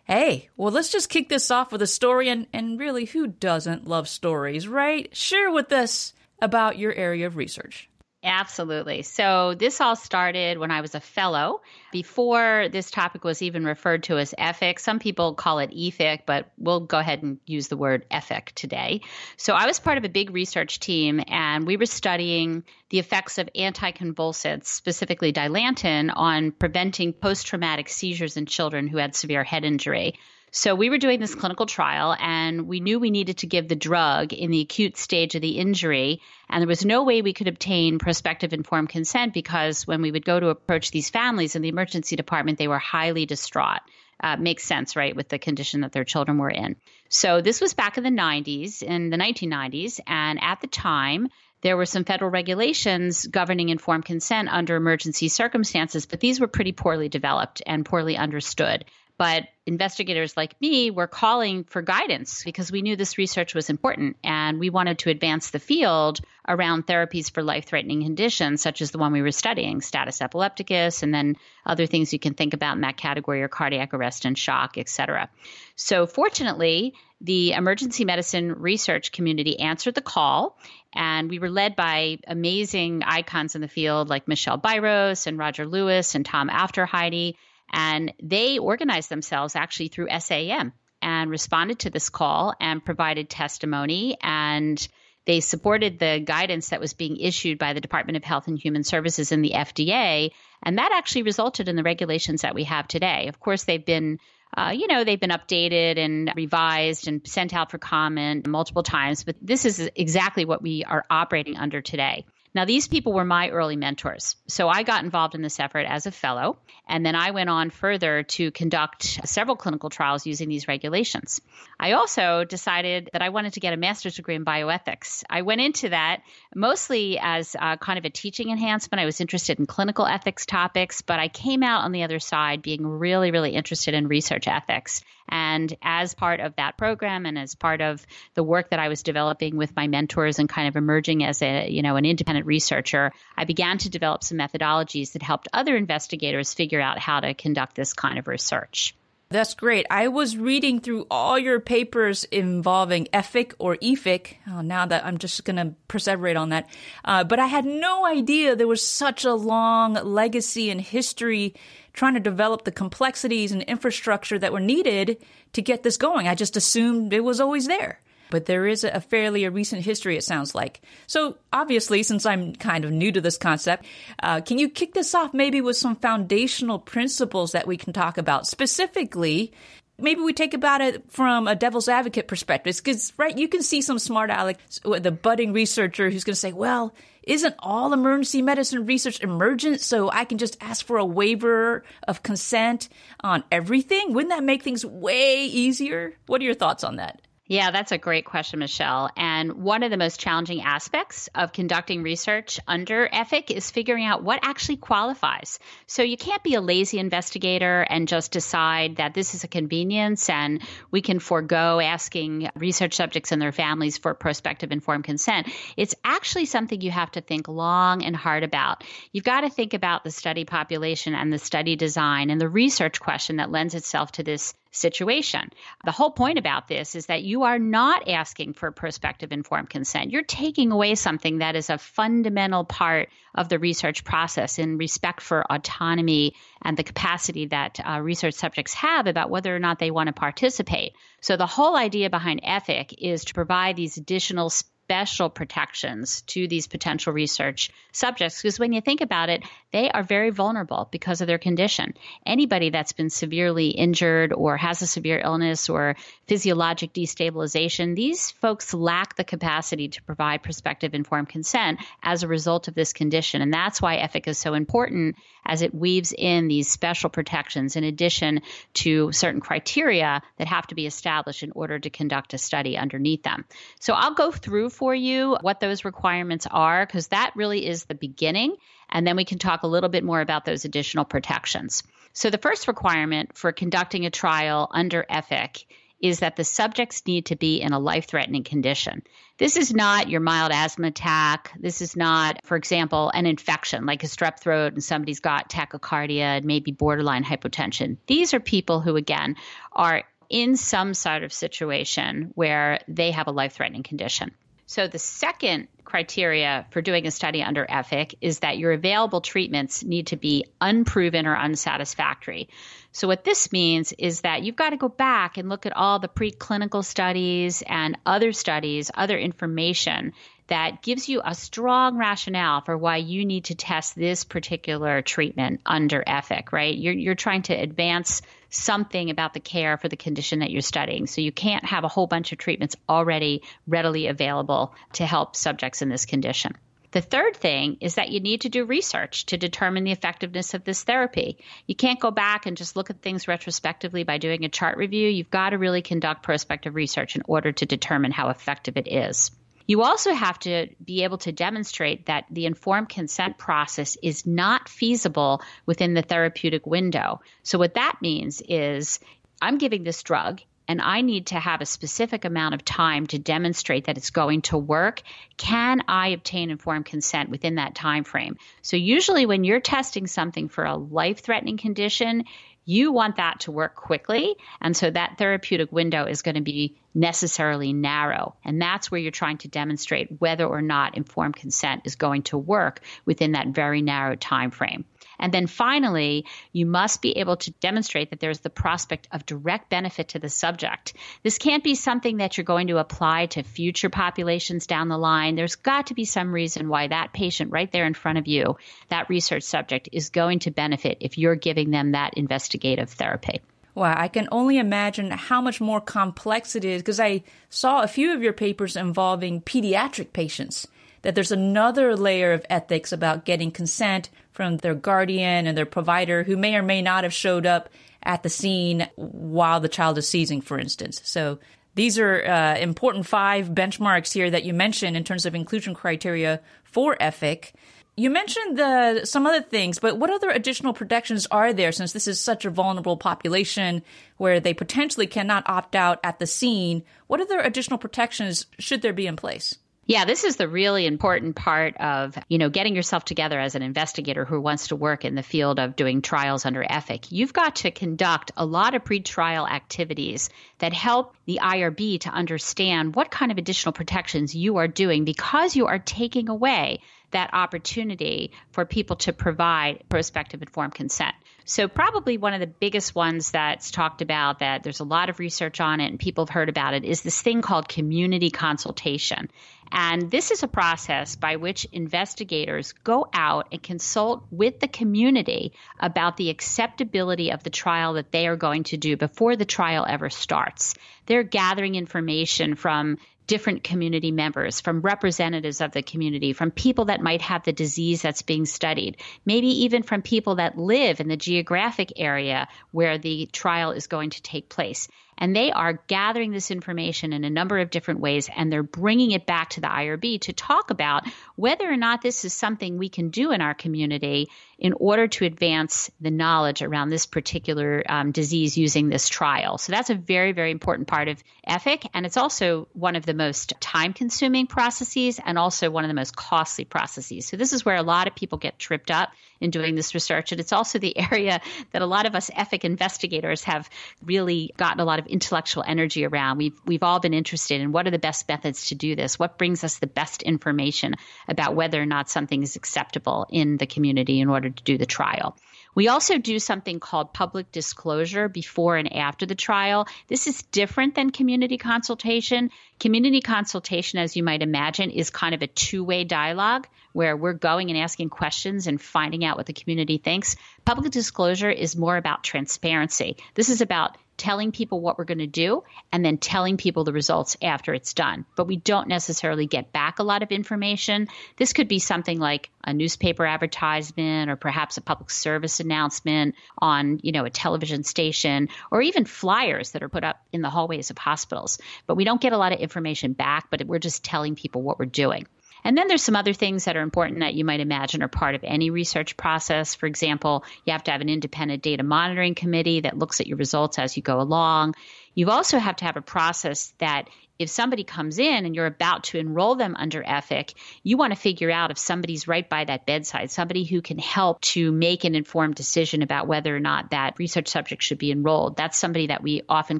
Hey, 0.09 0.49
well, 0.57 0.71
let's 0.71 0.91
just 0.91 1.07
kick 1.07 1.29
this 1.29 1.51
off 1.51 1.71
with 1.71 1.83
a 1.83 1.87
story. 1.87 2.29
And, 2.29 2.47
and 2.51 2.79
really, 2.79 3.05
who 3.05 3.27
doesn't 3.27 3.87
love 3.87 4.09
stories, 4.09 4.67
right? 4.67 5.15
Share 5.15 5.51
with 5.51 5.71
us 5.71 6.13
about 6.41 6.79
your 6.79 6.91
area 6.91 7.27
of 7.27 7.35
research. 7.35 7.88
Absolutely. 8.21 9.03
So, 9.03 9.53
this 9.53 9.79
all 9.79 9.95
started 9.95 10.57
when 10.57 10.71
I 10.71 10.81
was 10.81 10.93
a 10.93 10.99
fellow. 10.99 11.61
Before 11.93 12.67
this 12.69 12.91
topic 12.91 13.23
was 13.23 13.41
even 13.41 13.63
referred 13.63 14.03
to 14.03 14.17
as 14.17 14.35
EFIC, 14.37 14.79
some 14.79 14.99
people 14.99 15.35
call 15.35 15.59
it 15.59 15.71
EFIC, 15.71 16.23
but 16.25 16.51
we'll 16.57 16.81
go 16.81 16.99
ahead 16.99 17.23
and 17.23 17.37
use 17.45 17.69
the 17.69 17.77
word 17.77 18.05
EFIC 18.11 18.47
today. 18.55 19.01
So, 19.37 19.53
I 19.53 19.67
was 19.67 19.79
part 19.79 19.97
of 19.97 20.03
a 20.03 20.09
big 20.09 20.31
research 20.31 20.81
team, 20.81 21.21
and 21.27 21.65
we 21.65 21.77
were 21.77 21.85
studying 21.85 22.65
the 22.89 22.99
effects 22.99 23.37
of 23.37 23.49
anticonvulsants, 23.55 24.65
specifically 24.65 25.31
Dilantin, 25.31 26.11
on 26.13 26.51
preventing 26.51 27.13
post 27.13 27.47
traumatic 27.47 27.87
seizures 27.87 28.35
in 28.35 28.45
children 28.45 28.89
who 28.89 28.97
had 28.97 29.15
severe 29.15 29.45
head 29.45 29.63
injury. 29.63 30.15
So 30.51 30.73
we 30.73 30.89
were 30.89 30.97
doing 30.97 31.19
this 31.19 31.35
clinical 31.35 31.65
trial 31.65 32.15
and 32.19 32.67
we 32.67 32.79
knew 32.79 32.99
we 32.99 33.11
needed 33.11 33.37
to 33.39 33.47
give 33.47 33.67
the 33.67 33.75
drug 33.75 34.33
in 34.33 34.49
the 34.49 34.61
acute 34.61 34.97
stage 34.97 35.35
of 35.35 35.41
the 35.41 35.57
injury. 35.59 36.21
And 36.49 36.61
there 36.61 36.67
was 36.67 36.85
no 36.85 37.03
way 37.03 37.21
we 37.21 37.33
could 37.33 37.47
obtain 37.47 37.99
prospective 37.99 38.51
informed 38.51 38.89
consent 38.89 39.33
because 39.33 39.85
when 39.85 40.01
we 40.01 40.11
would 40.11 40.25
go 40.25 40.39
to 40.39 40.49
approach 40.49 40.91
these 40.91 41.09
families 41.09 41.55
in 41.55 41.61
the 41.61 41.69
emergency 41.69 42.15
department, 42.15 42.57
they 42.57 42.67
were 42.67 42.79
highly 42.79 43.25
distraught. 43.25 43.81
Uh, 44.21 44.35
makes 44.35 44.63
sense, 44.63 44.97
right, 44.97 45.15
with 45.15 45.29
the 45.29 45.39
condition 45.39 45.81
that 45.81 45.93
their 45.93 46.03
children 46.03 46.37
were 46.37 46.49
in. 46.49 46.75
So 47.07 47.39
this 47.39 47.61
was 47.61 47.73
back 47.73 47.97
in 47.97 48.03
the 48.03 48.09
90s, 48.09 48.83
in 48.83 49.09
the 49.09 49.17
1990s. 49.17 50.01
And 50.05 50.43
at 50.43 50.59
the 50.59 50.67
time, 50.67 51.29
there 51.61 51.77
were 51.77 51.85
some 51.85 52.03
federal 52.03 52.31
regulations 52.31 53.27
governing 53.27 53.69
informed 53.69 54.05
consent 54.05 54.49
under 54.49 54.75
emergency 54.75 55.29
circumstances, 55.29 56.05
but 56.05 56.19
these 56.19 56.39
were 56.39 56.47
pretty 56.47 56.71
poorly 56.71 57.07
developed 57.07 57.61
and 57.65 57.85
poorly 57.85 58.17
understood. 58.17 58.83
But 59.19 59.49
investigators 59.65 60.37
like 60.37 60.59
me 60.61 60.91
were 60.91 61.05
calling 61.05 61.65
for 61.65 61.81
guidance 61.81 62.41
because 62.45 62.71
we 62.71 62.81
knew 62.81 62.95
this 62.95 63.17
research 63.17 63.53
was 63.53 63.69
important 63.69 64.15
and 64.23 64.59
we 64.59 64.69
wanted 64.69 64.99
to 64.99 65.09
advance 65.09 65.49
the 65.49 65.59
field 65.59 66.21
around 66.47 66.87
therapies 66.87 67.29
for 67.29 67.43
life 67.43 67.65
threatening 67.65 68.01
conditions, 68.01 68.61
such 68.61 68.81
as 68.81 68.91
the 68.91 68.97
one 68.97 69.11
we 69.11 69.21
were 69.21 69.33
studying, 69.33 69.81
status 69.81 70.21
epilepticus, 70.21 71.03
and 71.03 71.13
then 71.13 71.35
other 71.65 71.85
things 71.85 72.13
you 72.13 72.17
can 72.17 72.33
think 72.33 72.53
about 72.53 72.75
in 72.75 72.81
that 72.81 72.95
category 72.95 73.43
are 73.43 73.49
cardiac 73.49 73.93
arrest 73.93 74.23
and 74.23 74.37
shock, 74.37 74.77
et 74.77 74.87
cetera. 74.87 75.29
So, 75.75 76.07
fortunately, 76.07 76.93
the 77.19 77.51
emergency 77.51 78.05
medicine 78.05 78.53
research 78.53 79.11
community 79.11 79.59
answered 79.59 79.95
the 79.95 80.01
call, 80.01 80.57
and 80.93 81.29
we 81.29 81.39
were 81.39 81.49
led 81.49 81.75
by 81.75 82.19
amazing 82.25 83.03
icons 83.03 83.55
in 83.55 83.59
the 83.59 83.67
field 83.67 84.07
like 84.07 84.29
Michelle 84.29 84.57
Biros 84.57 85.27
and 85.27 85.37
Roger 85.37 85.67
Lewis 85.67 86.15
and 86.15 86.25
Tom 86.25 86.47
Aufderheide 86.47 87.35
and 87.71 88.13
they 88.21 88.57
organized 88.57 89.09
themselves 89.09 89.55
actually 89.55 89.89
through 89.89 90.07
SAM 90.19 90.73
and 91.01 91.29
responded 91.29 91.79
to 91.79 91.89
this 91.89 92.09
call 92.09 92.53
and 92.59 92.83
provided 92.83 93.29
testimony 93.29 94.17
and 94.21 94.87
they 95.25 95.41
supported 95.41 95.99
the 95.99 96.23
guidance 96.25 96.69
that 96.69 96.79
was 96.79 96.93
being 96.93 97.17
issued 97.17 97.59
by 97.59 97.73
the 97.73 97.81
Department 97.81 98.17
of 98.17 98.23
Health 98.23 98.47
and 98.47 98.57
Human 98.57 98.83
Services 98.83 99.31
and 99.31 99.45
the 99.45 99.51
FDA. 99.51 100.31
And 100.63 100.79
that 100.79 100.91
actually 100.91 101.21
resulted 101.21 101.69
in 101.69 101.75
the 101.75 101.83
regulations 101.83 102.41
that 102.41 102.55
we 102.55 102.63
have 102.63 102.87
today. 102.87 103.27
Of 103.27 103.39
course, 103.39 103.63
they've 103.63 103.85
been 103.85 104.19
uh, 104.57 104.71
you 104.75 104.87
know, 104.87 105.03
they've 105.03 105.19
been 105.19 105.29
updated 105.29 105.99
and 105.99 106.31
revised 106.35 107.07
and 107.07 107.21
sent 107.27 107.53
out 107.53 107.69
for 107.69 107.77
comment 107.77 108.47
multiple 108.47 108.81
times, 108.81 109.23
but 109.23 109.35
this 109.39 109.63
is 109.63 109.91
exactly 109.95 110.43
what 110.43 110.61
we 110.61 110.83
are 110.83 111.05
operating 111.09 111.55
under 111.55 111.81
today. 111.81 112.25
Now, 112.55 112.65
these 112.65 112.87
people 112.87 113.13
were 113.13 113.25
my 113.25 113.49
early 113.49 113.75
mentors. 113.75 114.35
So 114.47 114.69
I 114.69 114.83
got 114.83 115.03
involved 115.03 115.35
in 115.35 115.41
this 115.41 115.59
effort 115.59 115.85
as 115.87 116.07
a 116.07 116.11
fellow, 116.11 116.57
and 116.87 117.05
then 117.05 117.15
I 117.15 117.31
went 117.31 117.49
on 117.49 117.69
further 117.69 118.23
to 118.23 118.51
conduct 118.51 119.03
several 119.25 119.55
clinical 119.55 119.89
trials 119.89 120.25
using 120.25 120.49
these 120.49 120.67
regulations. 120.67 121.41
I 121.79 121.91
also 121.91 122.45
decided 122.45 123.09
that 123.13 123.21
I 123.21 123.29
wanted 123.29 123.53
to 123.53 123.59
get 123.59 123.73
a 123.73 123.77
master's 123.77 124.15
degree 124.15 124.35
in 124.35 124.45
bioethics. 124.45 125.23
I 125.29 125.43
went 125.43 125.61
into 125.61 125.89
that 125.89 126.21
mostly 126.55 127.19
as 127.21 127.55
kind 127.79 127.99
of 127.99 128.05
a 128.05 128.09
teaching 128.09 128.49
enhancement. 128.49 128.99
I 128.99 129.05
was 129.05 129.21
interested 129.21 129.59
in 129.59 129.67
clinical 129.67 130.05
ethics 130.07 130.45
topics, 130.45 131.01
but 131.01 131.19
I 131.19 131.27
came 131.27 131.61
out 131.61 131.83
on 131.83 131.91
the 131.91 132.03
other 132.03 132.19
side 132.19 132.61
being 132.61 132.85
really, 132.85 133.31
really 133.31 133.51
interested 133.51 133.93
in 133.93 134.07
research 134.07 134.47
ethics. 134.47 135.01
And 135.31 135.71
as 135.83 136.15
part 136.15 136.39
of 136.39 136.55
that 136.55 136.75
program 136.75 137.27
and 137.27 137.37
as 137.37 137.53
part 137.53 137.81
of 137.81 138.03
the 138.33 138.41
work 138.41 138.71
that 138.71 138.79
I 138.79 138.87
was 138.87 139.03
developing 139.03 139.57
with 139.57 139.75
my 139.75 139.85
mentors 139.85 140.39
and 140.39 140.49
kind 140.49 140.67
of 140.67 140.75
emerging 140.75 141.23
as 141.23 141.43
a, 141.43 141.69
you 141.69 141.83
know, 141.83 141.97
an 141.97 142.05
independent 142.05 142.38
researcher, 142.45 143.11
I 143.37 143.45
began 143.45 143.77
to 143.79 143.89
develop 143.89 144.23
some 144.23 144.37
methodologies 144.37 145.13
that 145.13 145.23
helped 145.23 145.47
other 145.53 145.75
investigators 145.75 146.53
figure 146.53 146.81
out 146.81 146.99
how 146.99 147.19
to 147.19 147.33
conduct 147.33 147.75
this 147.75 147.93
kind 147.93 148.19
of 148.19 148.27
research. 148.27 148.95
That's 149.31 149.53
great. 149.53 149.85
I 149.91 150.07
was 150.07 150.37
reading 150.37 150.79
through 150.79 151.05
all 151.11 151.37
your 151.37 151.59
papers 151.59 152.23
involving 152.23 153.05
EFIC 153.13 153.53
or 153.59 153.75
EFIC. 153.75 154.37
Oh, 154.49 154.61
now 154.61 154.87
that 154.87 155.05
I'm 155.05 155.19
just 155.19 155.45
going 155.45 155.57
to 155.57 155.75
perseverate 155.87 156.39
on 156.39 156.49
that. 156.49 156.67
Uh, 157.05 157.23
but 157.23 157.37
I 157.37 157.45
had 157.45 157.63
no 157.63 158.07
idea 158.07 158.55
there 158.55 158.65
was 158.65 158.83
such 158.83 159.25
a 159.25 159.35
long 159.35 159.93
legacy 159.93 160.71
and 160.71 160.81
history 160.81 161.53
trying 161.93 162.15
to 162.15 162.19
develop 162.19 162.63
the 162.63 162.71
complexities 162.71 163.51
and 163.51 163.61
infrastructure 163.63 164.39
that 164.39 164.51
were 164.51 164.59
needed 164.59 165.23
to 165.53 165.61
get 165.61 165.83
this 165.83 165.97
going. 165.97 166.27
I 166.27 166.33
just 166.33 166.57
assumed 166.57 167.13
it 167.13 167.23
was 167.23 167.39
always 167.39 167.67
there. 167.67 168.01
But 168.29 168.45
there 168.45 168.67
is 168.67 168.83
a 168.83 169.01
fairly 169.01 169.43
a 169.45 169.51
recent 169.51 169.83
history, 169.83 170.15
it 170.15 170.23
sounds 170.23 170.53
like. 170.53 170.81
So, 171.07 171.37
obviously, 171.51 172.03
since 172.03 172.25
I'm 172.25 172.53
kind 172.55 172.85
of 172.85 172.91
new 172.91 173.11
to 173.11 173.21
this 173.21 173.37
concept, 173.37 173.85
uh, 174.21 174.41
can 174.41 174.59
you 174.59 174.69
kick 174.69 174.93
this 174.93 175.15
off 175.15 175.33
maybe 175.33 175.61
with 175.61 175.77
some 175.77 175.95
foundational 175.95 176.79
principles 176.79 177.53
that 177.53 177.67
we 177.67 177.75
can 177.75 177.91
talk 177.91 178.17
about? 178.17 178.45
Specifically, 178.45 179.51
maybe 179.97 180.21
we 180.21 180.33
take 180.33 180.53
about 180.53 180.81
it 180.81 181.11
from 181.11 181.47
a 181.47 181.55
devil's 181.55 181.89
advocate 181.89 182.27
perspective. 182.27 182.77
Because, 182.77 183.13
right, 183.17 183.37
you 183.37 183.47
can 183.47 183.63
see 183.63 183.81
some 183.81 183.99
smart 183.99 184.29
aleck, 184.29 184.57
the 184.83 185.11
budding 185.11 185.53
researcher 185.53 186.09
who's 186.09 186.23
going 186.23 186.33
to 186.33 186.39
say, 186.39 186.53
well, 186.53 186.93
isn't 187.23 187.55
all 187.59 187.93
emergency 187.93 188.41
medicine 188.41 188.85
research 188.85 189.21
emergent? 189.21 189.81
So 189.81 190.09
I 190.09 190.25
can 190.25 190.37
just 190.37 190.57
ask 190.61 190.85
for 190.85 190.97
a 190.97 191.05
waiver 191.05 191.83
of 192.07 192.23
consent 192.23 192.89
on 193.21 193.43
everything? 193.51 194.13
Wouldn't 194.13 194.31
that 194.31 194.43
make 194.43 194.63
things 194.63 194.85
way 194.85 195.45
easier? 195.45 196.13
What 196.27 196.41
are 196.41 196.45
your 196.45 196.55
thoughts 196.55 196.83
on 196.83 196.95
that? 196.97 197.21
Yeah, 197.49 197.71
that's 197.71 197.91
a 197.91 197.97
great 197.97 198.25
question, 198.25 198.59
Michelle. 198.59 199.09
And 199.17 199.53
one 199.53 199.81
of 199.81 199.89
the 199.89 199.97
most 199.97 200.19
challenging 200.19 200.61
aspects 200.61 201.29
of 201.33 201.51
conducting 201.51 202.03
research 202.03 202.59
under 202.67 203.09
EFIC 203.09 203.49
is 203.49 203.71
figuring 203.71 204.05
out 204.05 204.21
what 204.23 204.41
actually 204.43 204.77
qualifies. 204.77 205.57
So 205.87 206.03
you 206.03 206.15
can't 206.15 206.43
be 206.43 206.53
a 206.53 206.61
lazy 206.61 206.99
investigator 206.99 207.81
and 207.81 208.07
just 208.07 208.31
decide 208.31 208.97
that 208.97 209.15
this 209.15 209.33
is 209.33 209.43
a 209.43 209.47
convenience 209.47 210.29
and 210.29 210.61
we 210.91 211.01
can 211.01 211.17
forego 211.17 211.79
asking 211.79 212.51
research 212.55 212.93
subjects 212.93 213.31
and 213.31 213.41
their 213.41 213.51
families 213.51 213.97
for 213.97 214.13
prospective 214.13 214.71
informed 214.71 215.05
consent. 215.05 215.47
It's 215.75 215.95
actually 216.05 216.45
something 216.45 216.79
you 216.79 216.91
have 216.91 217.09
to 217.13 217.21
think 217.21 217.47
long 217.47 218.05
and 218.05 218.15
hard 218.15 218.43
about. 218.43 218.83
You've 219.11 219.23
got 219.23 219.41
to 219.41 219.49
think 219.49 219.73
about 219.73 220.03
the 220.03 220.11
study 220.11 220.45
population 220.45 221.15
and 221.15 221.33
the 221.33 221.39
study 221.39 221.75
design 221.75 222.29
and 222.29 222.39
the 222.39 222.47
research 222.47 222.99
question 222.99 223.37
that 223.37 223.49
lends 223.49 223.73
itself 223.73 224.11
to 224.11 224.23
this 224.23 224.53
situation. 224.71 225.49
The 225.83 225.91
whole 225.91 226.11
point 226.11 226.37
about 226.37 226.67
this 226.67 226.95
is 226.95 227.07
that 227.07 227.23
you 227.23 227.43
are 227.43 227.57
not 227.59 228.07
asking 228.07 228.53
for 228.53 228.71
prospective 228.71 229.31
informed 229.31 229.69
consent. 229.69 230.11
You're 230.11 230.23
taking 230.23 230.71
away 230.71 230.95
something 230.95 231.39
that 231.39 231.55
is 231.55 231.69
a 231.69 231.77
fundamental 231.77 232.63
part 232.65 233.09
of 233.33 233.49
the 233.49 233.59
research 233.59 234.03
process 234.03 234.59
in 234.59 234.77
respect 234.77 235.21
for 235.21 235.43
autonomy 235.51 236.35
and 236.61 236.77
the 236.77 236.83
capacity 236.83 237.47
that 237.47 237.79
uh, 237.83 237.99
research 237.99 238.35
subjects 238.35 238.73
have 238.75 239.07
about 239.07 239.29
whether 239.29 239.55
or 239.55 239.59
not 239.59 239.79
they 239.79 239.91
want 239.91 240.07
to 240.07 240.13
participate. 240.13 240.93
So 241.21 241.35
the 241.35 241.47
whole 241.47 241.75
idea 241.75 242.09
behind 242.09 242.43
EFIC 242.43 242.93
is 242.97 243.25
to 243.25 243.33
provide 243.33 243.75
these 243.75 243.97
additional 243.97 244.51
special 244.89 245.29
protections 245.29 246.21
to 246.23 246.47
these 246.47 246.65
potential 246.67 247.13
research 247.13 247.69
subjects 247.91 248.41
because 248.41 248.57
when 248.57 248.73
you 248.73 248.81
think 248.81 249.01
about 249.01 249.29
it, 249.29 249.43
they 249.71 249.89
are 249.91 250.03
very 250.03 250.31
vulnerable 250.31 250.87
because 250.91 251.21
of 251.21 251.27
their 251.27 251.37
condition. 251.37 251.93
Anybody 252.25 252.69
that's 252.69 252.93
been 252.93 253.09
severely 253.09 253.69
injured 253.69 254.33
or 254.33 254.57
has 254.57 254.81
a 254.81 254.87
severe 254.87 255.19
illness 255.19 255.69
or 255.69 255.95
physiologic 256.27 256.93
destabilization, 256.93 257.95
these 257.95 258.31
folks 258.31 258.73
lack 258.73 259.15
the 259.15 259.23
capacity 259.23 259.89
to 259.89 260.01
provide 260.03 260.43
prospective 260.43 260.93
informed 260.93 261.29
consent 261.29 261.79
as 262.01 262.23
a 262.23 262.27
result 262.27 262.67
of 262.67 262.75
this 262.75 262.93
condition. 262.93 263.41
And 263.41 263.53
that's 263.53 263.81
why 263.81 263.97
EFIC 263.97 264.27
is 264.27 264.37
so 264.37 264.53
important 264.53 265.15
as 265.45 265.61
it 265.61 265.73
weaves 265.73 266.13
in 266.17 266.47
these 266.47 266.69
special 266.69 267.09
protections 267.09 267.75
in 267.75 267.83
addition 267.83 268.41
to 268.73 269.11
certain 269.11 269.41
criteria 269.41 270.21
that 270.37 270.47
have 270.47 270.67
to 270.67 270.75
be 270.75 270.85
established 270.85 271.43
in 271.43 271.51
order 271.53 271.79
to 271.79 271.89
conduct 271.89 272.33
a 272.33 272.37
study 272.37 272.77
underneath 272.77 273.23
them. 273.23 273.45
So 273.79 273.93
I'll 273.93 274.13
go 274.13 274.31
through 274.31 274.69
for 274.69 274.93
you 274.93 275.37
what 275.41 275.59
those 275.59 275.85
requirements 275.85 276.47
are 276.49 276.85
because 276.85 277.07
that 277.07 277.33
really 277.35 277.67
is 277.67 277.85
the 277.85 277.95
beginning. 277.95 278.55
And 278.91 279.05
then 279.05 279.15
we 279.15 279.25
can 279.25 279.39
talk 279.39 279.63
a 279.63 279.67
little 279.67 279.89
bit 279.89 280.03
more 280.03 280.21
about 280.21 280.45
those 280.45 280.65
additional 280.65 281.05
protections. 281.05 281.83
So 282.13 282.29
the 282.29 282.37
first 282.37 282.67
requirement 282.67 283.37
for 283.37 283.51
conducting 283.51 284.05
a 284.05 284.09
trial 284.09 284.69
under 284.71 285.05
EFIC 285.09 285.65
is 286.01 286.19
that 286.19 286.35
the 286.35 286.43
subjects 286.43 287.05
need 287.05 287.27
to 287.27 287.35
be 287.35 287.61
in 287.61 287.73
a 287.73 287.79
life 287.79 288.07
threatening 288.07 288.43
condition. 288.43 289.03
This 289.37 289.57
is 289.57 289.73
not 289.73 290.09
your 290.09 290.21
mild 290.21 290.51
asthma 290.51 290.87
attack. 290.87 291.51
This 291.59 291.81
is 291.81 291.95
not, 291.95 292.45
for 292.45 292.55
example, 292.55 293.11
an 293.13 293.25
infection 293.25 293.85
like 293.85 294.03
a 294.03 294.07
strep 294.07 294.39
throat 294.39 294.73
and 294.73 294.83
somebody's 294.83 295.19
got 295.19 295.49
tachycardia 295.49 296.37
and 296.37 296.45
maybe 296.45 296.71
borderline 296.71 297.23
hypotension. 297.23 297.97
These 298.07 298.33
are 298.33 298.39
people 298.39 298.79
who, 298.79 298.95
again, 298.95 299.35
are 299.73 300.03
in 300.29 300.55
some 300.55 300.93
sort 300.93 301.23
of 301.23 301.33
situation 301.33 302.31
where 302.35 302.79
they 302.87 303.11
have 303.11 303.27
a 303.27 303.31
life 303.31 303.53
threatening 303.53 303.83
condition. 303.83 304.31
So 304.69 304.87
the 304.87 304.99
second 304.99 305.67
criteria 305.83 306.67
for 306.69 306.79
doing 306.83 307.07
a 307.07 307.11
study 307.11 307.41
under 307.41 307.65
EFIC 307.65 308.13
is 308.21 308.41
that 308.41 308.59
your 308.59 308.71
available 308.71 309.19
treatments 309.19 309.83
need 309.83 310.07
to 310.07 310.15
be 310.15 310.45
unproven 310.61 311.25
or 311.25 311.35
unsatisfactory. 311.35 312.49
So 312.91 313.07
what 313.07 313.23
this 313.23 313.51
means 313.51 313.93
is 313.93 314.21
that 314.21 314.43
you've 314.43 314.55
got 314.55 314.69
to 314.69 314.77
go 314.77 314.87
back 314.87 315.37
and 315.37 315.49
look 315.49 315.65
at 315.65 315.75
all 315.75 315.97
the 315.97 316.07
preclinical 316.07 316.85
studies 316.85 317.63
and 317.65 317.97
other 318.05 318.31
studies, 318.31 318.91
other 318.93 319.17
information 319.17 320.13
that 320.49 320.81
gives 320.81 321.07
you 321.07 321.21
a 321.23 321.33
strong 321.33 321.97
rationale 321.97 322.61
for 322.61 322.77
why 322.77 322.97
you 322.97 323.25
need 323.25 323.45
to 323.45 323.55
test 323.55 323.95
this 323.95 324.23
particular 324.23 325.01
treatment 325.01 325.61
under 325.65 326.03
EFIC, 326.03 326.51
right? 326.51 326.75
You're, 326.75 326.93
you're 326.93 327.15
trying 327.15 327.43
to 327.43 327.53
advance 327.53 328.21
something 328.49 329.11
about 329.11 329.33
the 329.33 329.39
care 329.39 329.77
for 329.77 329.87
the 329.87 329.95
condition 329.95 330.39
that 330.39 330.49
you're 330.49 330.61
studying. 330.61 331.07
So 331.07 331.21
you 331.21 331.31
can't 331.31 331.65
have 331.65 331.83
a 331.83 331.87
whole 331.87 332.07
bunch 332.07 332.31
of 332.31 332.39
treatments 332.39 332.75
already 332.87 333.43
readily 333.67 334.07
available 334.07 334.73
to 334.93 335.05
help 335.05 335.35
subjects 335.35 335.81
in 335.81 335.89
this 335.89 336.05
condition. 336.05 336.53
The 336.91 337.01
third 337.01 337.37
thing 337.37 337.77
is 337.81 337.95
that 337.95 338.09
you 338.09 338.19
need 338.19 338.41
to 338.41 338.49
do 338.49 338.65
research 338.65 339.27
to 339.27 339.37
determine 339.37 339.83
the 339.83 339.91
effectiveness 339.91 340.55
of 340.55 340.63
this 340.63 340.83
therapy. 340.83 341.37
You 341.67 341.75
can't 341.75 341.99
go 341.99 342.09
back 342.09 342.47
and 342.47 342.57
just 342.57 342.75
look 342.75 342.89
at 342.89 343.03
things 343.03 343.27
retrospectively 343.27 344.03
by 344.03 344.17
doing 344.17 344.43
a 344.43 344.49
chart 344.49 344.77
review. 344.77 345.07
You've 345.07 345.29
got 345.29 345.51
to 345.51 345.59
really 345.59 345.83
conduct 345.83 346.23
prospective 346.23 346.73
research 346.73 347.15
in 347.15 347.21
order 347.27 347.51
to 347.51 347.65
determine 347.67 348.11
how 348.11 348.29
effective 348.29 348.75
it 348.75 348.87
is. 348.87 349.29
You 349.69 349.83
also 349.83 350.15
have 350.15 350.39
to 350.39 350.65
be 350.83 351.03
able 351.03 351.19
to 351.19 351.31
demonstrate 351.31 352.07
that 352.07 352.25
the 352.31 352.47
informed 352.47 352.89
consent 352.89 353.37
process 353.37 353.97
is 354.01 354.25
not 354.25 354.67
feasible 354.67 355.43
within 355.67 355.93
the 355.93 356.01
therapeutic 356.01 356.65
window. 356.65 357.21
So, 357.43 357.59
what 357.59 357.75
that 357.75 357.99
means 358.01 358.41
is 358.49 358.99
I'm 359.39 359.59
giving 359.59 359.83
this 359.83 360.01
drug 360.01 360.41
and 360.67 360.81
I 360.81 361.01
need 361.01 361.27
to 361.27 361.39
have 361.39 361.61
a 361.61 361.67
specific 361.67 362.25
amount 362.25 362.55
of 362.55 362.65
time 362.65 363.05
to 363.07 363.19
demonstrate 363.19 363.85
that 363.85 363.97
it's 363.97 364.09
going 364.09 364.41
to 364.43 364.57
work, 364.57 365.03
can 365.37 365.83
I 365.87 366.09
obtain 366.09 366.49
informed 366.49 366.85
consent 366.87 367.29
within 367.29 367.55
that 367.55 367.75
time 367.75 368.03
frame? 368.03 368.37
So 368.63 368.75
usually 368.75 369.27
when 369.27 369.43
you're 369.43 369.59
testing 369.59 370.07
something 370.07 370.49
for 370.49 370.65
a 370.65 370.77
life-threatening 370.77 371.57
condition, 371.57 372.25
you 372.69 372.91
want 372.91 373.15
that 373.15 373.39
to 373.39 373.51
work 373.51 373.73
quickly. 373.73 374.35
And 374.61 374.77
so 374.77 374.91
that 374.91 375.17
therapeutic 375.17 375.71
window 375.71 376.05
is 376.05 376.21
going 376.21 376.35
to 376.35 376.41
be 376.41 376.77
necessarily 376.93 377.73
narrow. 377.73 378.35
And 378.45 378.61
that's 378.61 378.91
where 378.91 379.01
you're 379.01 379.09
trying 379.09 379.39
to 379.39 379.47
demonstrate 379.47 380.21
whether 380.21 380.45
or 380.45 380.61
not 380.61 380.95
informed 380.95 381.35
consent 381.35 381.81
is 381.85 381.95
going 381.95 382.23
to 382.23 382.37
work 382.37 382.81
within 383.05 383.31
that 383.31 383.47
very 383.47 383.81
narrow 383.81 384.15
time 384.15 384.51
frame. 384.51 384.85
And 385.19 385.33
then 385.33 385.47
finally, 385.47 386.25
you 386.51 386.65
must 386.65 387.01
be 387.01 387.17
able 387.17 387.37
to 387.37 387.51
demonstrate 387.51 388.09
that 388.09 388.19
there's 388.19 388.39
the 388.39 388.49
prospect 388.49 389.07
of 389.11 389.25
direct 389.25 389.69
benefit 389.69 390.09
to 390.09 390.19
the 390.19 390.29
subject. 390.29 390.93
This 391.23 391.37
can't 391.37 391.63
be 391.63 391.75
something 391.75 392.17
that 392.17 392.37
you're 392.37 392.45
going 392.45 392.67
to 392.67 392.77
apply 392.77 393.27
to 393.27 393.43
future 393.43 393.89
populations 393.89 394.67
down 394.67 394.87
the 394.87 394.97
line. 394.97 395.35
There's 395.35 395.55
got 395.55 395.87
to 395.87 395.93
be 395.93 396.05
some 396.05 396.31
reason 396.31 396.69
why 396.69 396.87
that 396.87 397.13
patient 397.13 397.51
right 397.51 397.71
there 397.71 397.85
in 397.85 397.93
front 397.93 398.17
of 398.17 398.27
you, 398.27 398.57
that 398.87 399.09
research 399.09 399.43
subject, 399.43 399.89
is 399.91 400.09
going 400.09 400.39
to 400.39 400.51
benefit 400.51 400.97
if 401.01 401.17
you're 401.17 401.35
giving 401.35 401.71
them 401.71 401.91
that 401.91 402.13
investigative 402.15 402.89
therapy. 402.89 403.41
Wow, 403.75 403.95
I 403.95 404.07
can 404.07 404.27
only 404.31 404.57
imagine 404.57 405.11
how 405.11 405.41
much 405.41 405.61
more 405.61 405.79
complex 405.79 406.55
it 406.55 406.65
is 406.65 406.81
because 406.81 406.99
I 406.99 407.23
saw 407.49 407.81
a 407.81 407.87
few 407.87 408.13
of 408.13 408.21
your 408.21 408.33
papers 408.33 408.75
involving 408.75 409.41
pediatric 409.41 410.11
patients. 410.11 410.67
That 411.01 411.15
there's 411.15 411.31
another 411.31 411.95
layer 411.95 412.33
of 412.33 412.45
ethics 412.49 412.91
about 412.91 413.23
getting 413.23 413.51
consent 413.51 414.09
from 414.39 414.55
their 414.55 414.73
guardian 414.73 415.47
and 415.47 415.57
their 415.57 415.65
provider 415.65 416.23
who 416.23 416.37
may 416.37 416.55
or 416.55 416.63
may 416.63 416.81
not 416.81 417.03
have 417.03 417.11
showed 417.11 417.45
up 417.45 417.67
at 418.03 418.23
the 418.23 418.29
scene 418.29 418.87
while 418.95 419.59
the 419.59 419.67
child 419.67 419.97
is 419.97 420.07
seizing, 420.07 420.39
for 420.39 420.57
instance. 420.57 421.01
So 421.03 421.39
these 421.75 421.99
are 421.99 422.25
uh, 422.25 422.55
important 422.55 423.05
five 423.05 423.49
benchmarks 423.49 424.13
here 424.13 424.31
that 424.31 424.45
you 424.45 424.53
mentioned 424.53 424.95
in 424.95 425.03
terms 425.03 425.25
of 425.25 425.35
inclusion 425.35 425.73
criteria 425.73 426.39
for 426.63 426.95
EFIC. 427.01 427.51
You 427.97 428.09
mentioned 428.09 428.57
the 428.57 429.01
some 429.03 429.27
other 429.27 429.41
things, 429.41 429.77
but 429.77 429.97
what 429.97 430.09
other 430.09 430.29
additional 430.29 430.71
protections 430.71 431.27
are 431.31 431.51
there 431.51 431.73
since 431.73 431.91
this 431.91 432.07
is 432.07 432.17
such 432.17 432.45
a 432.45 432.49
vulnerable 432.49 432.95
population 432.95 433.83
where 434.15 434.39
they 434.39 434.53
potentially 434.53 435.05
cannot 435.05 435.49
opt 435.49 435.75
out 435.75 435.99
at 436.01 436.19
the 436.19 436.27
scene? 436.27 436.83
What 437.07 437.19
other 437.19 437.41
additional 437.41 437.77
protections 437.77 438.45
should 438.57 438.81
there 438.83 438.93
be 438.93 439.05
in 439.05 439.17
place? 439.17 439.57
Yeah, 439.89 440.05
this 440.05 440.23
is 440.23 440.35
the 440.35 440.47
really 440.47 440.85
important 440.85 441.35
part 441.35 441.75
of, 441.77 442.15
you 442.27 442.37
know, 442.37 442.51
getting 442.51 442.75
yourself 442.75 443.05
together 443.05 443.39
as 443.39 443.55
an 443.55 443.63
investigator 443.63 444.23
who 444.23 444.39
wants 444.39 444.67
to 444.67 444.75
work 444.75 445.03
in 445.03 445.15
the 445.15 445.23
field 445.23 445.59
of 445.59 445.75
doing 445.75 446.03
trials 446.03 446.45
under 446.45 446.63
EFIC. 446.63 447.07
You've 447.09 447.33
got 447.33 447.55
to 447.55 447.71
conduct 447.71 448.31
a 448.37 448.45
lot 448.45 448.75
of 448.75 448.83
pretrial 448.83 449.49
activities 449.49 450.29
that 450.59 450.73
help 450.73 451.15
the 451.25 451.39
IRB 451.41 452.01
to 452.01 452.11
understand 452.11 452.95
what 452.95 453.09
kind 453.09 453.31
of 453.31 453.39
additional 453.39 453.73
protections 453.73 454.35
you 454.35 454.57
are 454.57 454.67
doing 454.67 455.05
because 455.05 455.55
you 455.55 455.65
are 455.65 455.79
taking 455.79 456.29
away 456.29 456.81
that 457.11 457.33
opportunity 457.33 458.31
for 458.51 458.65
people 458.65 458.97
to 458.97 459.13
provide 459.13 459.83
prospective 459.89 460.41
informed 460.41 460.75
consent. 460.75 461.15
So, 461.45 461.67
probably 461.67 462.17
one 462.17 462.35
of 462.35 462.41
the 462.41 462.47
biggest 462.47 462.93
ones 462.93 463.31
that's 463.31 463.71
talked 463.71 464.03
about 464.03 464.39
that 464.39 464.61
there's 464.61 464.81
a 464.81 464.85
lot 464.85 465.09
of 465.09 465.17
research 465.17 465.59
on 465.59 465.79
it 465.79 465.87
and 465.87 465.99
people 465.99 466.25
have 466.25 466.33
heard 466.33 466.49
about 466.49 466.75
it 466.75 466.85
is 466.85 467.01
this 467.01 467.19
thing 467.19 467.41
called 467.41 467.67
community 467.67 468.29
consultation. 468.29 469.31
And 469.71 470.09
this 470.09 470.31
is 470.31 470.43
a 470.43 470.47
process 470.47 471.15
by 471.15 471.35
which 471.35 471.65
investigators 471.71 472.73
go 472.83 473.07
out 473.13 473.49
and 473.51 473.61
consult 473.61 474.23
with 474.31 474.59
the 474.59 474.67
community 474.67 475.53
about 475.79 476.17
the 476.17 476.29
acceptability 476.29 477.31
of 477.31 477.43
the 477.43 477.49
trial 477.49 477.93
that 477.93 478.11
they 478.11 478.27
are 478.27 478.35
going 478.35 478.63
to 478.65 478.77
do 478.77 478.97
before 478.97 479.35
the 479.35 479.45
trial 479.45 479.85
ever 479.87 480.09
starts. 480.09 480.75
They're 481.05 481.23
gathering 481.23 481.75
information 481.75 482.55
from 482.55 482.97
different 483.29 483.63
community 483.63 484.11
members, 484.11 484.59
from 484.59 484.81
representatives 484.81 485.61
of 485.61 485.71
the 485.71 485.83
community, 485.83 486.33
from 486.33 486.49
people 486.49 486.85
that 486.85 486.99
might 486.99 487.21
have 487.21 487.43
the 487.43 487.53
disease 487.53 488.01
that's 488.01 488.23
being 488.23 488.47
studied, 488.47 488.97
maybe 489.23 489.65
even 489.65 489.83
from 489.83 490.01
people 490.01 490.35
that 490.35 490.57
live 490.57 490.99
in 490.99 491.07
the 491.07 491.15
geographic 491.15 491.93
area 491.97 492.47
where 492.71 492.97
the 492.97 493.27
trial 493.27 493.69
is 493.69 493.85
going 493.85 494.09
to 494.09 494.21
take 494.23 494.49
place. 494.49 494.87
And 495.19 495.35
they 495.35 495.51
are 495.51 495.73
gathering 495.87 496.31
this 496.31 496.49
information 496.49 497.13
in 497.13 497.23
a 497.23 497.29
number 497.29 497.59
of 497.59 497.69
different 497.69 497.99
ways 497.99 498.29
and 498.35 498.51
they're 498.51 498.63
bringing 498.63 499.11
it 499.11 499.25
back 499.25 499.51
to 499.51 499.61
the 499.61 499.67
IRB 499.67 500.21
to 500.21 500.33
talk 500.33 500.71
about 500.71 501.07
whether 501.35 501.69
or 501.69 501.77
not 501.77 502.01
this 502.01 502.25
is 502.25 502.33
something 502.33 502.77
we 502.77 502.89
can 502.89 503.09
do 503.09 503.31
in 503.31 503.41
our 503.41 503.53
community 503.53 504.29
in 504.57 504.73
order 504.73 505.07
to 505.07 505.25
advance 505.25 505.89
the 506.01 506.11
knowledge 506.11 506.61
around 506.61 506.89
this 506.89 507.05
particular 507.05 507.81
um, 507.87 508.11
disease 508.11 508.57
using 508.57 508.89
this 508.89 509.07
trial. 509.07 509.57
So 509.57 509.71
that's 509.71 509.89
a 509.89 509.95
very, 509.95 510.33
very 510.33 510.51
important 510.51 510.87
part 510.87 511.07
of 511.07 511.23
EFIC. 511.47 511.87
And 511.93 512.05
it's 512.05 512.17
also 512.17 512.67
one 512.73 512.95
of 512.95 513.05
the 513.05 513.13
most 513.13 513.53
time 513.61 513.93
consuming 513.93 514.47
processes 514.47 515.19
and 515.23 515.37
also 515.37 515.69
one 515.69 515.85
of 515.85 515.87
the 515.89 515.93
most 515.93 516.15
costly 516.15 516.65
processes. 516.65 517.25
So 517.25 517.37
this 517.37 517.53
is 517.53 517.63
where 517.63 517.77
a 517.77 517.83
lot 517.83 518.07
of 518.07 518.15
people 518.15 518.37
get 518.37 518.59
tripped 518.59 518.91
up 518.91 519.11
in 519.39 519.49
doing 519.51 519.75
this 519.75 519.93
research. 519.93 520.33
And 520.33 520.41
it's 520.41 520.51
also 520.51 520.79
the 520.79 520.97
area 521.11 521.39
that 521.71 521.81
a 521.81 521.85
lot 521.85 522.05
of 522.05 522.15
us 522.15 522.29
EFIC 522.29 522.65
investigators 522.65 523.45
have 523.45 523.69
really 524.03 524.53
gotten 524.57 524.81
a 524.81 524.85
lot 524.85 524.99
of 524.99 525.07
intellectual 525.09 525.63
energy 525.65 526.05
around. 526.05 526.37
We've, 526.37 526.59
we've 526.65 526.83
all 526.83 526.99
been 526.99 527.13
interested 527.13 527.61
in 527.61 527.71
what 527.71 527.87
are 527.87 527.91
the 527.91 527.99
best 527.99 528.27
methods 528.27 528.67
to 528.67 528.75
do 528.75 528.95
this? 528.95 529.19
What 529.19 529.37
brings 529.37 529.63
us 529.63 529.79
the 529.79 529.87
best 529.87 530.21
information 530.21 530.95
about 531.27 531.55
whether 531.55 531.81
or 531.81 531.85
not 531.85 532.09
something 532.09 532.41
is 532.43 532.55
acceptable 532.55 533.27
in 533.29 533.57
the 533.57 533.67
community 533.67 534.19
in 534.19 534.29
order 534.29 534.49
to 534.49 534.63
do 534.63 534.77
the 534.77 534.85
trial. 534.85 535.35
We 535.75 535.87
also 535.87 536.17
do 536.17 536.39
something 536.39 536.79
called 536.79 537.13
public 537.13 537.51
disclosure 537.51 538.27
before 538.27 538.75
and 538.75 538.93
after 538.93 539.25
the 539.25 539.35
trial. 539.35 539.87
This 540.07 540.27
is 540.27 540.41
different 540.43 540.95
than 540.95 541.11
community 541.11 541.57
consultation. 541.57 542.49
Community 542.79 543.21
consultation, 543.21 543.99
as 543.99 544.15
you 544.15 544.23
might 544.23 544.41
imagine, 544.41 544.89
is 544.89 545.09
kind 545.09 545.35
of 545.35 545.41
a 545.41 545.47
two 545.47 545.83
way 545.83 546.03
dialogue 546.03 546.67
where 546.91 547.15
we're 547.15 547.33
going 547.33 547.69
and 547.69 547.79
asking 547.79 548.09
questions 548.09 548.67
and 548.67 548.81
finding 548.81 549.23
out 549.23 549.37
what 549.37 549.45
the 549.45 549.53
community 549.53 549.99
thinks. 549.99 550.35
Public 550.65 550.91
disclosure 550.91 551.51
is 551.51 551.75
more 551.75 551.97
about 551.97 552.23
transparency. 552.23 553.17
This 553.35 553.49
is 553.49 553.61
about 553.61 553.97
telling 554.19 554.51
people 554.51 554.79
what 554.79 554.99
we're 554.99 555.05
going 555.05 555.17
to 555.17 555.27
do 555.27 555.63
and 555.91 556.05
then 556.05 556.17
telling 556.17 556.57
people 556.57 556.83
the 556.83 556.93
results 556.93 557.37
after 557.41 557.73
it's 557.73 557.93
done. 557.93 558.25
But 558.35 558.45
we 558.45 558.57
don't 558.57 558.87
necessarily 558.87 559.47
get 559.47 559.73
back 559.73 559.97
a 559.97 560.03
lot 560.03 560.21
of 560.21 560.31
information. 560.31 561.07
This 561.37 561.53
could 561.53 561.67
be 561.67 561.79
something 561.79 562.19
like 562.19 562.51
a 562.63 562.73
newspaper 562.73 563.25
advertisement 563.25 564.29
or 564.29 564.35
perhaps 564.35 564.77
a 564.77 564.81
public 564.81 565.09
service 565.09 565.59
announcement 565.59 566.35
on, 566.57 566.99
you 567.01 567.11
know, 567.11 567.25
a 567.25 567.29
television 567.29 567.83
station 567.83 568.49
or 568.69 568.81
even 568.81 569.05
flyers 569.05 569.71
that 569.71 569.81
are 569.81 569.89
put 569.89 570.03
up 570.03 570.21
in 570.31 570.41
the 570.41 570.49
hallways 570.49 570.91
of 570.91 570.97
hospitals. 570.97 571.57
But 571.87 571.95
we 571.95 572.03
don't 572.03 572.21
get 572.21 572.33
a 572.33 572.37
lot 572.37 572.51
of 572.51 572.59
information 572.59 573.13
back, 573.13 573.47
but 573.49 573.65
we're 573.65 573.79
just 573.79 574.03
telling 574.03 574.35
people 574.35 574.61
what 574.61 574.77
we're 574.77 574.85
doing. 574.85 575.25
And 575.63 575.77
then 575.77 575.87
there's 575.87 576.03
some 576.03 576.15
other 576.15 576.33
things 576.33 576.65
that 576.65 576.77
are 576.77 576.81
important 576.81 577.19
that 577.19 577.33
you 577.33 577.45
might 577.45 577.59
imagine 577.59 578.03
are 578.03 578.07
part 578.07 578.35
of 578.35 578.43
any 578.43 578.69
research 578.69 579.17
process. 579.17 579.75
For 579.75 579.85
example, 579.85 580.43
you 580.65 580.71
have 580.71 580.83
to 580.85 580.91
have 580.91 581.01
an 581.01 581.09
independent 581.09 581.63
data 581.63 581.83
monitoring 581.83 582.35
committee 582.35 582.81
that 582.81 582.97
looks 582.97 583.19
at 583.19 583.27
your 583.27 583.37
results 583.37 583.79
as 583.79 583.97
you 583.97 584.03
go 584.03 584.19
along. 584.19 584.75
You 585.13 585.29
also 585.29 585.59
have 585.59 585.77
to 585.77 585.85
have 585.85 585.97
a 585.97 586.01
process 586.01 586.73
that 586.79 587.09
if 587.39 587.49
somebody 587.49 587.85
comes 587.85 588.19
in 588.19 588.45
and 588.45 588.53
you're 588.53 588.65
about 588.65 589.05
to 589.05 589.17
enroll 589.17 589.55
them 589.55 589.75
under 589.79 590.03
EFIC, 590.03 590.53
you 590.83 590.97
want 590.97 591.13
to 591.13 591.19
figure 591.19 591.49
out 591.49 591.71
if 591.71 591.77
somebody's 591.77 592.27
right 592.27 592.47
by 592.47 592.65
that 592.65 592.85
bedside, 592.85 593.31
somebody 593.31 593.63
who 593.63 593.81
can 593.81 593.97
help 593.97 594.41
to 594.41 594.73
make 594.73 595.05
an 595.05 595.15
informed 595.15 595.55
decision 595.55 596.01
about 596.01 596.27
whether 596.27 596.53
or 596.53 596.59
not 596.59 596.91
that 596.91 597.17
research 597.17 597.47
subject 597.47 597.81
should 597.81 597.97
be 597.97 598.11
enrolled. 598.11 598.57
That's 598.57 598.77
somebody 598.77 599.07
that 599.07 599.23
we 599.23 599.43
often 599.47 599.79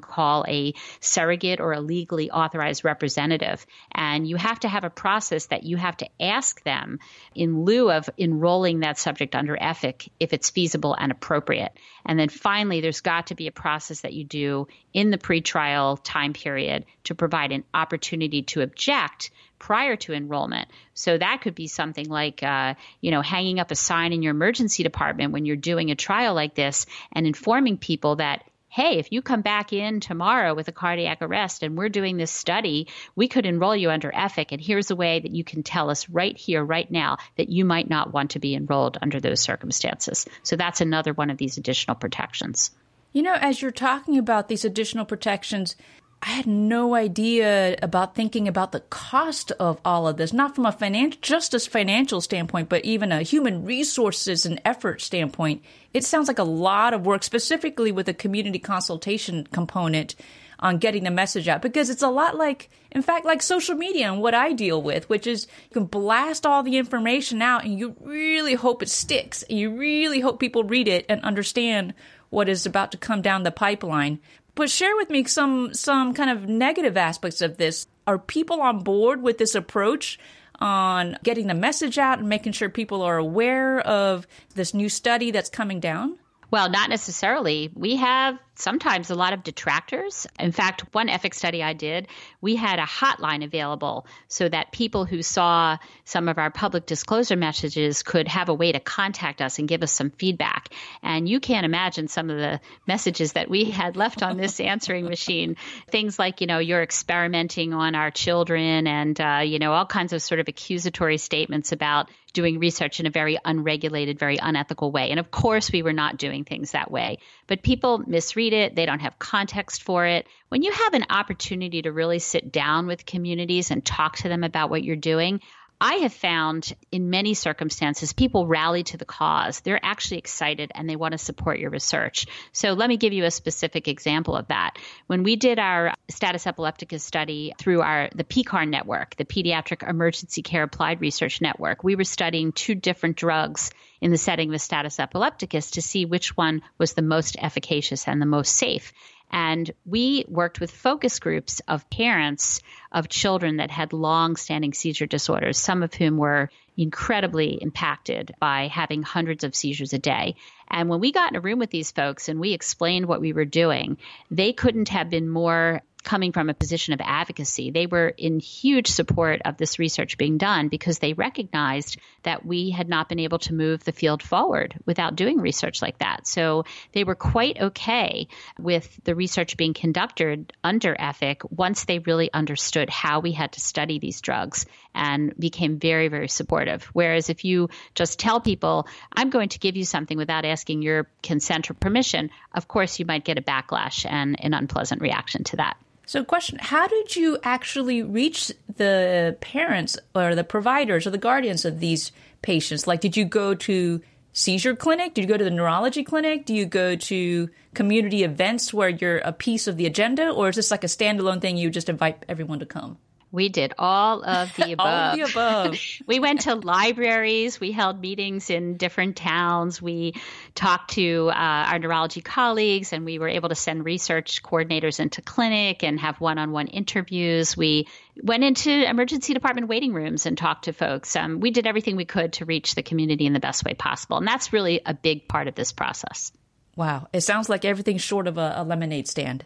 call 0.00 0.46
a 0.48 0.72
surrogate 1.00 1.60
or 1.60 1.72
a 1.72 1.80
legally 1.80 2.30
authorized 2.30 2.82
representative. 2.82 3.66
And 3.92 4.26
you 4.26 4.36
have 4.36 4.60
to 4.60 4.68
have 4.68 4.84
a 4.84 4.90
process 4.90 5.46
that 5.46 5.62
you 5.62 5.76
have 5.76 5.98
to 5.98 6.08
ask 6.18 6.62
them 6.64 6.98
in 7.34 7.64
lieu 7.64 7.90
of 7.90 8.08
enrolling 8.16 8.80
that 8.80 8.98
subject 8.98 9.34
under 9.34 9.54
EFIC 9.54 10.08
if 10.18 10.32
it's 10.32 10.48
feasible 10.48 10.94
and 10.98 11.12
appropriate. 11.12 11.72
And 12.06 12.18
then 12.18 12.30
finally, 12.30 12.80
there's 12.80 13.02
got 13.02 13.26
to 13.26 13.34
be 13.34 13.48
a 13.48 13.52
process 13.52 14.00
that 14.00 14.14
you 14.14 14.24
do 14.24 14.66
in 14.94 15.10
the 15.10 15.18
pretrial 15.18 15.98
time 16.02 16.32
period 16.32 16.86
to 17.04 17.14
provide 17.14 17.49
an 17.52 17.64
opportunity 17.74 18.42
to 18.42 18.62
object 18.62 19.30
prior 19.58 19.94
to 19.94 20.12
enrollment. 20.12 20.68
So 20.94 21.16
that 21.16 21.42
could 21.42 21.54
be 21.54 21.66
something 21.68 22.08
like, 22.08 22.42
uh, 22.42 22.74
you 23.00 23.10
know, 23.10 23.22
hanging 23.22 23.60
up 23.60 23.70
a 23.70 23.76
sign 23.76 24.12
in 24.12 24.22
your 24.22 24.32
emergency 24.32 24.82
department 24.82 25.32
when 25.32 25.44
you're 25.44 25.56
doing 25.56 25.90
a 25.90 25.94
trial 25.94 26.34
like 26.34 26.54
this 26.54 26.86
and 27.12 27.26
informing 27.26 27.76
people 27.78 28.16
that, 28.16 28.42
hey, 28.68 28.98
if 28.98 29.12
you 29.12 29.20
come 29.20 29.42
back 29.42 29.72
in 29.72 30.00
tomorrow 30.00 30.54
with 30.54 30.68
a 30.68 30.72
cardiac 30.72 31.18
arrest 31.20 31.62
and 31.62 31.76
we're 31.76 31.88
doing 31.88 32.16
this 32.16 32.30
study, 32.30 32.88
we 33.16 33.28
could 33.28 33.44
enroll 33.44 33.74
you 33.74 33.90
under 33.90 34.10
EFIC. 34.10 34.52
And 34.52 34.60
here's 34.60 34.90
a 34.90 34.96
way 34.96 35.20
that 35.20 35.34
you 35.34 35.44
can 35.44 35.62
tell 35.62 35.90
us 35.90 36.08
right 36.08 36.36
here, 36.36 36.64
right 36.64 36.90
now, 36.90 37.18
that 37.36 37.48
you 37.48 37.64
might 37.64 37.90
not 37.90 38.12
want 38.12 38.30
to 38.30 38.38
be 38.38 38.54
enrolled 38.54 38.96
under 39.02 39.20
those 39.20 39.40
circumstances. 39.40 40.26
So 40.42 40.56
that's 40.56 40.80
another 40.80 41.12
one 41.12 41.30
of 41.30 41.36
these 41.36 41.58
additional 41.58 41.96
protections. 41.96 42.70
You 43.12 43.22
know, 43.22 43.34
as 43.34 43.60
you're 43.60 43.72
talking 43.72 44.18
about 44.18 44.46
these 44.46 44.64
additional 44.64 45.04
protections, 45.04 45.74
I 46.22 46.28
had 46.28 46.46
no 46.46 46.94
idea 46.94 47.76
about 47.82 48.14
thinking 48.14 48.46
about 48.46 48.72
the 48.72 48.80
cost 48.80 49.52
of 49.52 49.80
all 49.86 50.06
of 50.06 50.18
this, 50.18 50.34
not 50.34 50.54
from 50.54 50.66
a 50.66 50.72
financial, 50.72 51.18
just 51.22 51.54
as 51.54 51.66
financial 51.66 52.20
standpoint, 52.20 52.68
but 52.68 52.84
even 52.84 53.10
a 53.10 53.22
human 53.22 53.64
resources 53.64 54.44
and 54.44 54.60
effort 54.64 55.00
standpoint. 55.00 55.62
It 55.94 56.04
sounds 56.04 56.28
like 56.28 56.38
a 56.38 56.44
lot 56.44 56.92
of 56.92 57.06
work, 57.06 57.22
specifically 57.22 57.90
with 57.90 58.06
a 58.06 58.14
community 58.14 58.58
consultation 58.58 59.46
component 59.50 60.14
on 60.58 60.76
getting 60.76 61.04
the 61.04 61.10
message 61.10 61.48
out, 61.48 61.62
because 61.62 61.88
it's 61.88 62.02
a 62.02 62.08
lot 62.10 62.36
like, 62.36 62.68
in 62.90 63.00
fact, 63.00 63.24
like 63.24 63.40
social 63.40 63.74
media 63.74 64.12
and 64.12 64.20
what 64.20 64.34
I 64.34 64.52
deal 64.52 64.82
with, 64.82 65.08
which 65.08 65.26
is 65.26 65.46
you 65.70 65.72
can 65.72 65.86
blast 65.86 66.44
all 66.44 66.62
the 66.62 66.76
information 66.76 67.40
out 67.40 67.64
and 67.64 67.78
you 67.78 67.96
really 68.00 68.52
hope 68.52 68.82
it 68.82 68.90
sticks. 68.90 69.42
You 69.48 69.74
really 69.74 70.20
hope 70.20 70.38
people 70.38 70.64
read 70.64 70.86
it 70.86 71.06
and 71.08 71.22
understand 71.22 71.94
what 72.28 72.48
is 72.48 72.66
about 72.66 72.92
to 72.92 72.98
come 72.98 73.22
down 73.22 73.42
the 73.42 73.50
pipeline. 73.50 74.20
But 74.54 74.70
share 74.70 74.94
with 74.96 75.10
me 75.10 75.24
some 75.24 75.74
some 75.74 76.14
kind 76.14 76.30
of 76.30 76.48
negative 76.48 76.96
aspects 76.96 77.40
of 77.40 77.56
this. 77.56 77.86
Are 78.06 78.18
people 78.18 78.60
on 78.60 78.82
board 78.82 79.22
with 79.22 79.38
this 79.38 79.54
approach 79.54 80.18
on 80.58 81.16
getting 81.22 81.46
the 81.46 81.54
message 81.54 81.98
out 81.98 82.18
and 82.18 82.28
making 82.28 82.52
sure 82.52 82.68
people 82.68 83.02
are 83.02 83.16
aware 83.16 83.80
of 83.80 84.26
this 84.54 84.74
new 84.74 84.88
study 84.88 85.30
that's 85.30 85.50
coming 85.50 85.80
down? 85.80 86.18
Well, 86.50 86.68
not 86.68 86.90
necessarily. 86.90 87.70
We 87.74 87.96
have 87.96 88.38
sometimes 88.60 89.10
a 89.10 89.14
lot 89.14 89.32
of 89.32 89.42
detractors. 89.42 90.26
In 90.38 90.52
fact, 90.52 90.84
one 90.92 91.08
ethics 91.08 91.38
study 91.38 91.62
I 91.62 91.72
did, 91.72 92.08
we 92.40 92.56
had 92.56 92.78
a 92.78 92.84
hotline 92.84 93.44
available 93.44 94.06
so 94.28 94.48
that 94.48 94.72
people 94.72 95.04
who 95.04 95.22
saw 95.22 95.78
some 96.04 96.28
of 96.28 96.38
our 96.38 96.50
public 96.50 96.86
disclosure 96.86 97.36
messages 97.36 98.02
could 98.02 98.28
have 98.28 98.48
a 98.48 98.54
way 98.54 98.72
to 98.72 98.80
contact 98.80 99.40
us 99.40 99.58
and 99.58 99.68
give 99.68 99.82
us 99.82 99.92
some 99.92 100.10
feedback. 100.10 100.68
And 101.02 101.28
you 101.28 101.40
can't 101.40 101.64
imagine 101.64 102.08
some 102.08 102.30
of 102.30 102.36
the 102.36 102.60
messages 102.86 103.32
that 103.32 103.48
we 103.48 103.64
had 103.64 103.96
left 103.96 104.22
on 104.22 104.36
this 104.36 104.60
answering 104.60 105.06
machine. 105.06 105.56
Things 105.88 106.18
like, 106.18 106.40
you 106.40 106.46
know, 106.46 106.58
you're 106.58 106.82
experimenting 106.82 107.72
on 107.72 107.94
our 107.94 108.10
children 108.10 108.86
and, 108.86 109.20
uh, 109.20 109.40
you 109.44 109.58
know, 109.58 109.72
all 109.72 109.86
kinds 109.86 110.12
of 110.12 110.22
sort 110.22 110.40
of 110.40 110.48
accusatory 110.48 111.18
statements 111.18 111.72
about 111.72 112.10
doing 112.32 112.58
research 112.58 113.00
in 113.00 113.06
a 113.06 113.10
very 113.10 113.38
unregulated, 113.44 114.18
very 114.18 114.38
unethical 114.40 114.92
way. 114.92 115.10
And 115.10 115.18
of 115.18 115.30
course, 115.30 115.72
we 115.72 115.82
were 115.82 115.92
not 115.92 116.16
doing 116.16 116.44
things 116.44 116.72
that 116.72 116.90
way. 116.90 117.18
But 117.50 117.64
people 117.64 117.98
misread 118.06 118.52
it, 118.52 118.76
they 118.76 118.86
don't 118.86 119.00
have 119.00 119.18
context 119.18 119.82
for 119.82 120.06
it. 120.06 120.28
When 120.50 120.62
you 120.62 120.70
have 120.70 120.94
an 120.94 121.06
opportunity 121.10 121.82
to 121.82 121.90
really 121.90 122.20
sit 122.20 122.52
down 122.52 122.86
with 122.86 123.04
communities 123.04 123.72
and 123.72 123.84
talk 123.84 124.18
to 124.18 124.28
them 124.28 124.44
about 124.44 124.70
what 124.70 124.84
you're 124.84 124.94
doing, 124.94 125.40
I 125.80 125.94
have 125.96 126.12
found 126.12 126.74
in 126.92 127.08
many 127.08 127.32
circumstances, 127.32 128.12
people 128.12 128.46
rally 128.46 128.82
to 128.82 128.98
the 128.98 129.06
cause. 129.06 129.60
They're 129.60 129.80
actually 129.82 130.18
excited 130.18 130.70
and 130.74 130.88
they 130.88 130.96
want 130.96 131.12
to 131.12 131.18
support 131.18 131.58
your 131.58 131.70
research. 131.70 132.26
So 132.52 132.74
let 132.74 132.90
me 132.90 132.98
give 132.98 133.14
you 133.14 133.24
a 133.24 133.30
specific 133.30 133.88
example 133.88 134.36
of 134.36 134.48
that. 134.48 134.76
When 135.06 135.22
we 135.22 135.36
did 135.36 135.58
our 135.58 135.94
status 136.10 136.46
epilepticus 136.46 137.02
study 137.02 137.54
through 137.58 137.80
our 137.80 138.10
the 138.14 138.24
PECARN 138.24 138.68
network, 138.68 139.16
the 139.16 139.24
Pediatric 139.24 139.88
Emergency 139.88 140.42
Care 140.42 140.64
Applied 140.64 141.00
Research 141.00 141.40
Network, 141.40 141.82
we 141.82 141.96
were 141.96 142.04
studying 142.04 142.52
two 142.52 142.74
different 142.74 143.16
drugs 143.16 143.70
in 144.02 144.10
the 144.10 144.18
setting 144.18 144.52
of 144.52 144.60
status 144.60 145.00
epilepticus 145.00 145.72
to 145.72 145.82
see 145.82 146.04
which 146.04 146.36
one 146.36 146.60
was 146.76 146.92
the 146.92 147.02
most 147.02 147.36
efficacious 147.38 148.06
and 148.06 148.20
the 148.20 148.26
most 148.26 148.54
safe. 148.54 148.92
And 149.30 149.70
we 149.86 150.24
worked 150.28 150.60
with 150.60 150.70
focus 150.70 151.18
groups 151.18 151.60
of 151.68 151.88
parents 151.90 152.60
of 152.90 153.08
children 153.08 153.58
that 153.58 153.70
had 153.70 153.92
long 153.92 154.36
standing 154.36 154.72
seizure 154.72 155.06
disorders, 155.06 155.58
some 155.58 155.82
of 155.82 155.94
whom 155.94 156.16
were 156.16 156.50
incredibly 156.76 157.54
impacted 157.62 158.34
by 158.40 158.68
having 158.68 159.02
hundreds 159.02 159.44
of 159.44 159.54
seizures 159.54 159.92
a 159.92 159.98
day. 159.98 160.34
And 160.68 160.88
when 160.88 161.00
we 161.00 161.12
got 161.12 161.30
in 161.30 161.36
a 161.36 161.40
room 161.40 161.58
with 161.58 161.70
these 161.70 161.90
folks 161.90 162.28
and 162.28 162.40
we 162.40 162.52
explained 162.52 163.06
what 163.06 163.20
we 163.20 163.32
were 163.32 163.44
doing, 163.44 163.98
they 164.30 164.52
couldn't 164.52 164.88
have 164.88 165.10
been 165.10 165.28
more 165.28 165.82
coming 166.02 166.32
from 166.32 166.48
a 166.48 166.54
position 166.54 166.94
of 166.94 167.00
advocacy. 167.02 167.70
They 167.70 167.86
were 167.86 168.08
in 168.08 168.40
huge 168.40 168.88
support 168.88 169.42
of 169.44 169.56
this 169.56 169.78
research 169.78 170.18
being 170.18 170.38
done 170.38 170.68
because 170.68 170.98
they 170.98 171.12
recognized 171.12 171.98
that 172.22 172.44
we 172.44 172.70
had 172.70 172.88
not 172.88 173.08
been 173.08 173.18
able 173.18 173.38
to 173.40 173.54
move 173.54 173.84
the 173.84 173.92
field 173.92 174.22
forward 174.22 174.78
without 174.86 175.16
doing 175.16 175.38
research 175.38 175.82
like 175.82 175.98
that. 175.98 176.26
So 176.26 176.64
they 176.92 177.04
were 177.04 177.14
quite 177.14 177.60
okay 177.60 178.28
with 178.58 178.98
the 179.04 179.14
research 179.14 179.56
being 179.56 179.74
conducted 179.74 180.52
under 180.64 180.94
EFIC 180.94 181.50
once 181.50 181.84
they 181.84 181.98
really 181.98 182.32
understood 182.32 182.90
how 182.90 183.20
we 183.20 183.32
had 183.32 183.52
to 183.52 183.60
study 183.60 183.98
these 183.98 184.20
drugs 184.20 184.66
and 184.94 185.34
became 185.38 185.78
very, 185.78 186.08
very 186.08 186.28
supportive. 186.28 186.84
Whereas 186.92 187.30
if 187.30 187.44
you 187.44 187.68
just 187.94 188.18
tell 188.18 188.40
people, 188.40 188.86
I'm 189.12 189.30
going 189.30 189.50
to 189.50 189.58
give 189.58 189.76
you 189.76 189.84
something 189.84 190.16
without 190.16 190.44
asking 190.44 190.82
your 190.82 191.08
consent 191.22 191.70
or 191.70 191.74
permission, 191.74 192.30
of 192.54 192.68
course 192.68 192.98
you 192.98 193.06
might 193.06 193.24
get 193.24 193.38
a 193.38 193.42
backlash 193.42 194.06
and 194.08 194.36
an 194.42 194.54
unpleasant 194.54 195.00
reaction 195.00 195.44
to 195.44 195.56
that. 195.56 195.76
So, 196.10 196.24
question 196.24 196.58
How 196.60 196.88
did 196.88 197.14
you 197.14 197.38
actually 197.44 198.02
reach 198.02 198.50
the 198.78 199.36
parents 199.40 199.96
or 200.12 200.34
the 200.34 200.42
providers 200.42 201.06
or 201.06 201.10
the 201.10 201.18
guardians 201.18 201.64
of 201.64 201.78
these 201.78 202.10
patients? 202.42 202.88
Like, 202.88 203.00
did 203.00 203.16
you 203.16 203.24
go 203.24 203.54
to 203.54 204.00
seizure 204.32 204.74
clinic? 204.74 205.14
Did 205.14 205.20
you 205.20 205.28
go 205.28 205.36
to 205.36 205.44
the 205.44 205.52
neurology 205.52 206.02
clinic? 206.02 206.46
Do 206.46 206.52
you 206.52 206.66
go 206.66 206.96
to 206.96 207.48
community 207.74 208.24
events 208.24 208.74
where 208.74 208.88
you're 208.88 209.18
a 209.18 209.32
piece 209.32 209.68
of 209.68 209.76
the 209.76 209.86
agenda? 209.86 210.30
Or 210.30 210.48
is 210.48 210.56
this 210.56 210.72
like 210.72 210.82
a 210.82 210.88
standalone 210.88 211.40
thing 211.40 211.56
you 211.56 211.70
just 211.70 211.88
invite 211.88 212.24
everyone 212.28 212.58
to 212.58 212.66
come? 212.66 212.98
We 213.32 213.48
did 213.48 213.74
all 213.78 214.24
of 214.24 214.54
the 214.56 214.72
above. 214.72 214.78
all 214.78 215.10
of 215.10 215.16
the 215.16 215.22
above. 215.22 215.78
we 216.06 216.18
went 216.18 216.42
to 216.42 216.56
libraries. 216.56 217.60
We 217.60 217.70
held 217.70 218.00
meetings 218.00 218.50
in 218.50 218.76
different 218.76 219.16
towns. 219.16 219.80
We 219.80 220.14
talked 220.54 220.92
to 220.94 221.30
uh, 221.30 221.32
our 221.32 221.78
neurology 221.78 222.22
colleagues, 222.22 222.92
and 222.92 223.04
we 223.04 223.18
were 223.18 223.28
able 223.28 223.48
to 223.48 223.54
send 223.54 223.84
research 223.84 224.42
coordinators 224.42 224.98
into 224.98 225.22
clinic 225.22 225.84
and 225.84 226.00
have 226.00 226.20
one-on-one 226.20 226.66
interviews. 226.68 227.56
We 227.56 227.86
went 228.20 228.42
into 228.42 228.70
emergency 228.70 229.32
department 229.32 229.68
waiting 229.68 229.92
rooms 229.92 230.26
and 230.26 230.36
talked 230.36 230.64
to 230.64 230.72
folks. 230.72 231.14
Um, 231.14 231.40
we 231.40 231.52
did 231.52 231.66
everything 231.66 231.96
we 231.96 232.04
could 232.04 232.32
to 232.34 232.44
reach 232.44 232.74
the 232.74 232.82
community 232.82 233.26
in 233.26 233.32
the 233.32 233.40
best 233.40 233.64
way 233.64 233.74
possible, 233.74 234.16
and 234.16 234.26
that's 234.26 234.52
really 234.52 234.80
a 234.84 234.94
big 234.94 235.28
part 235.28 235.46
of 235.46 235.54
this 235.54 235.70
process. 235.70 236.32
Wow, 236.74 237.08
it 237.12 237.20
sounds 237.20 237.48
like 237.48 237.64
everything's 237.64 238.02
short 238.02 238.26
of 238.26 238.38
a, 238.38 238.54
a 238.56 238.64
lemonade 238.64 239.06
stand. 239.06 239.44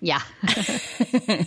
Yeah. 0.00 0.20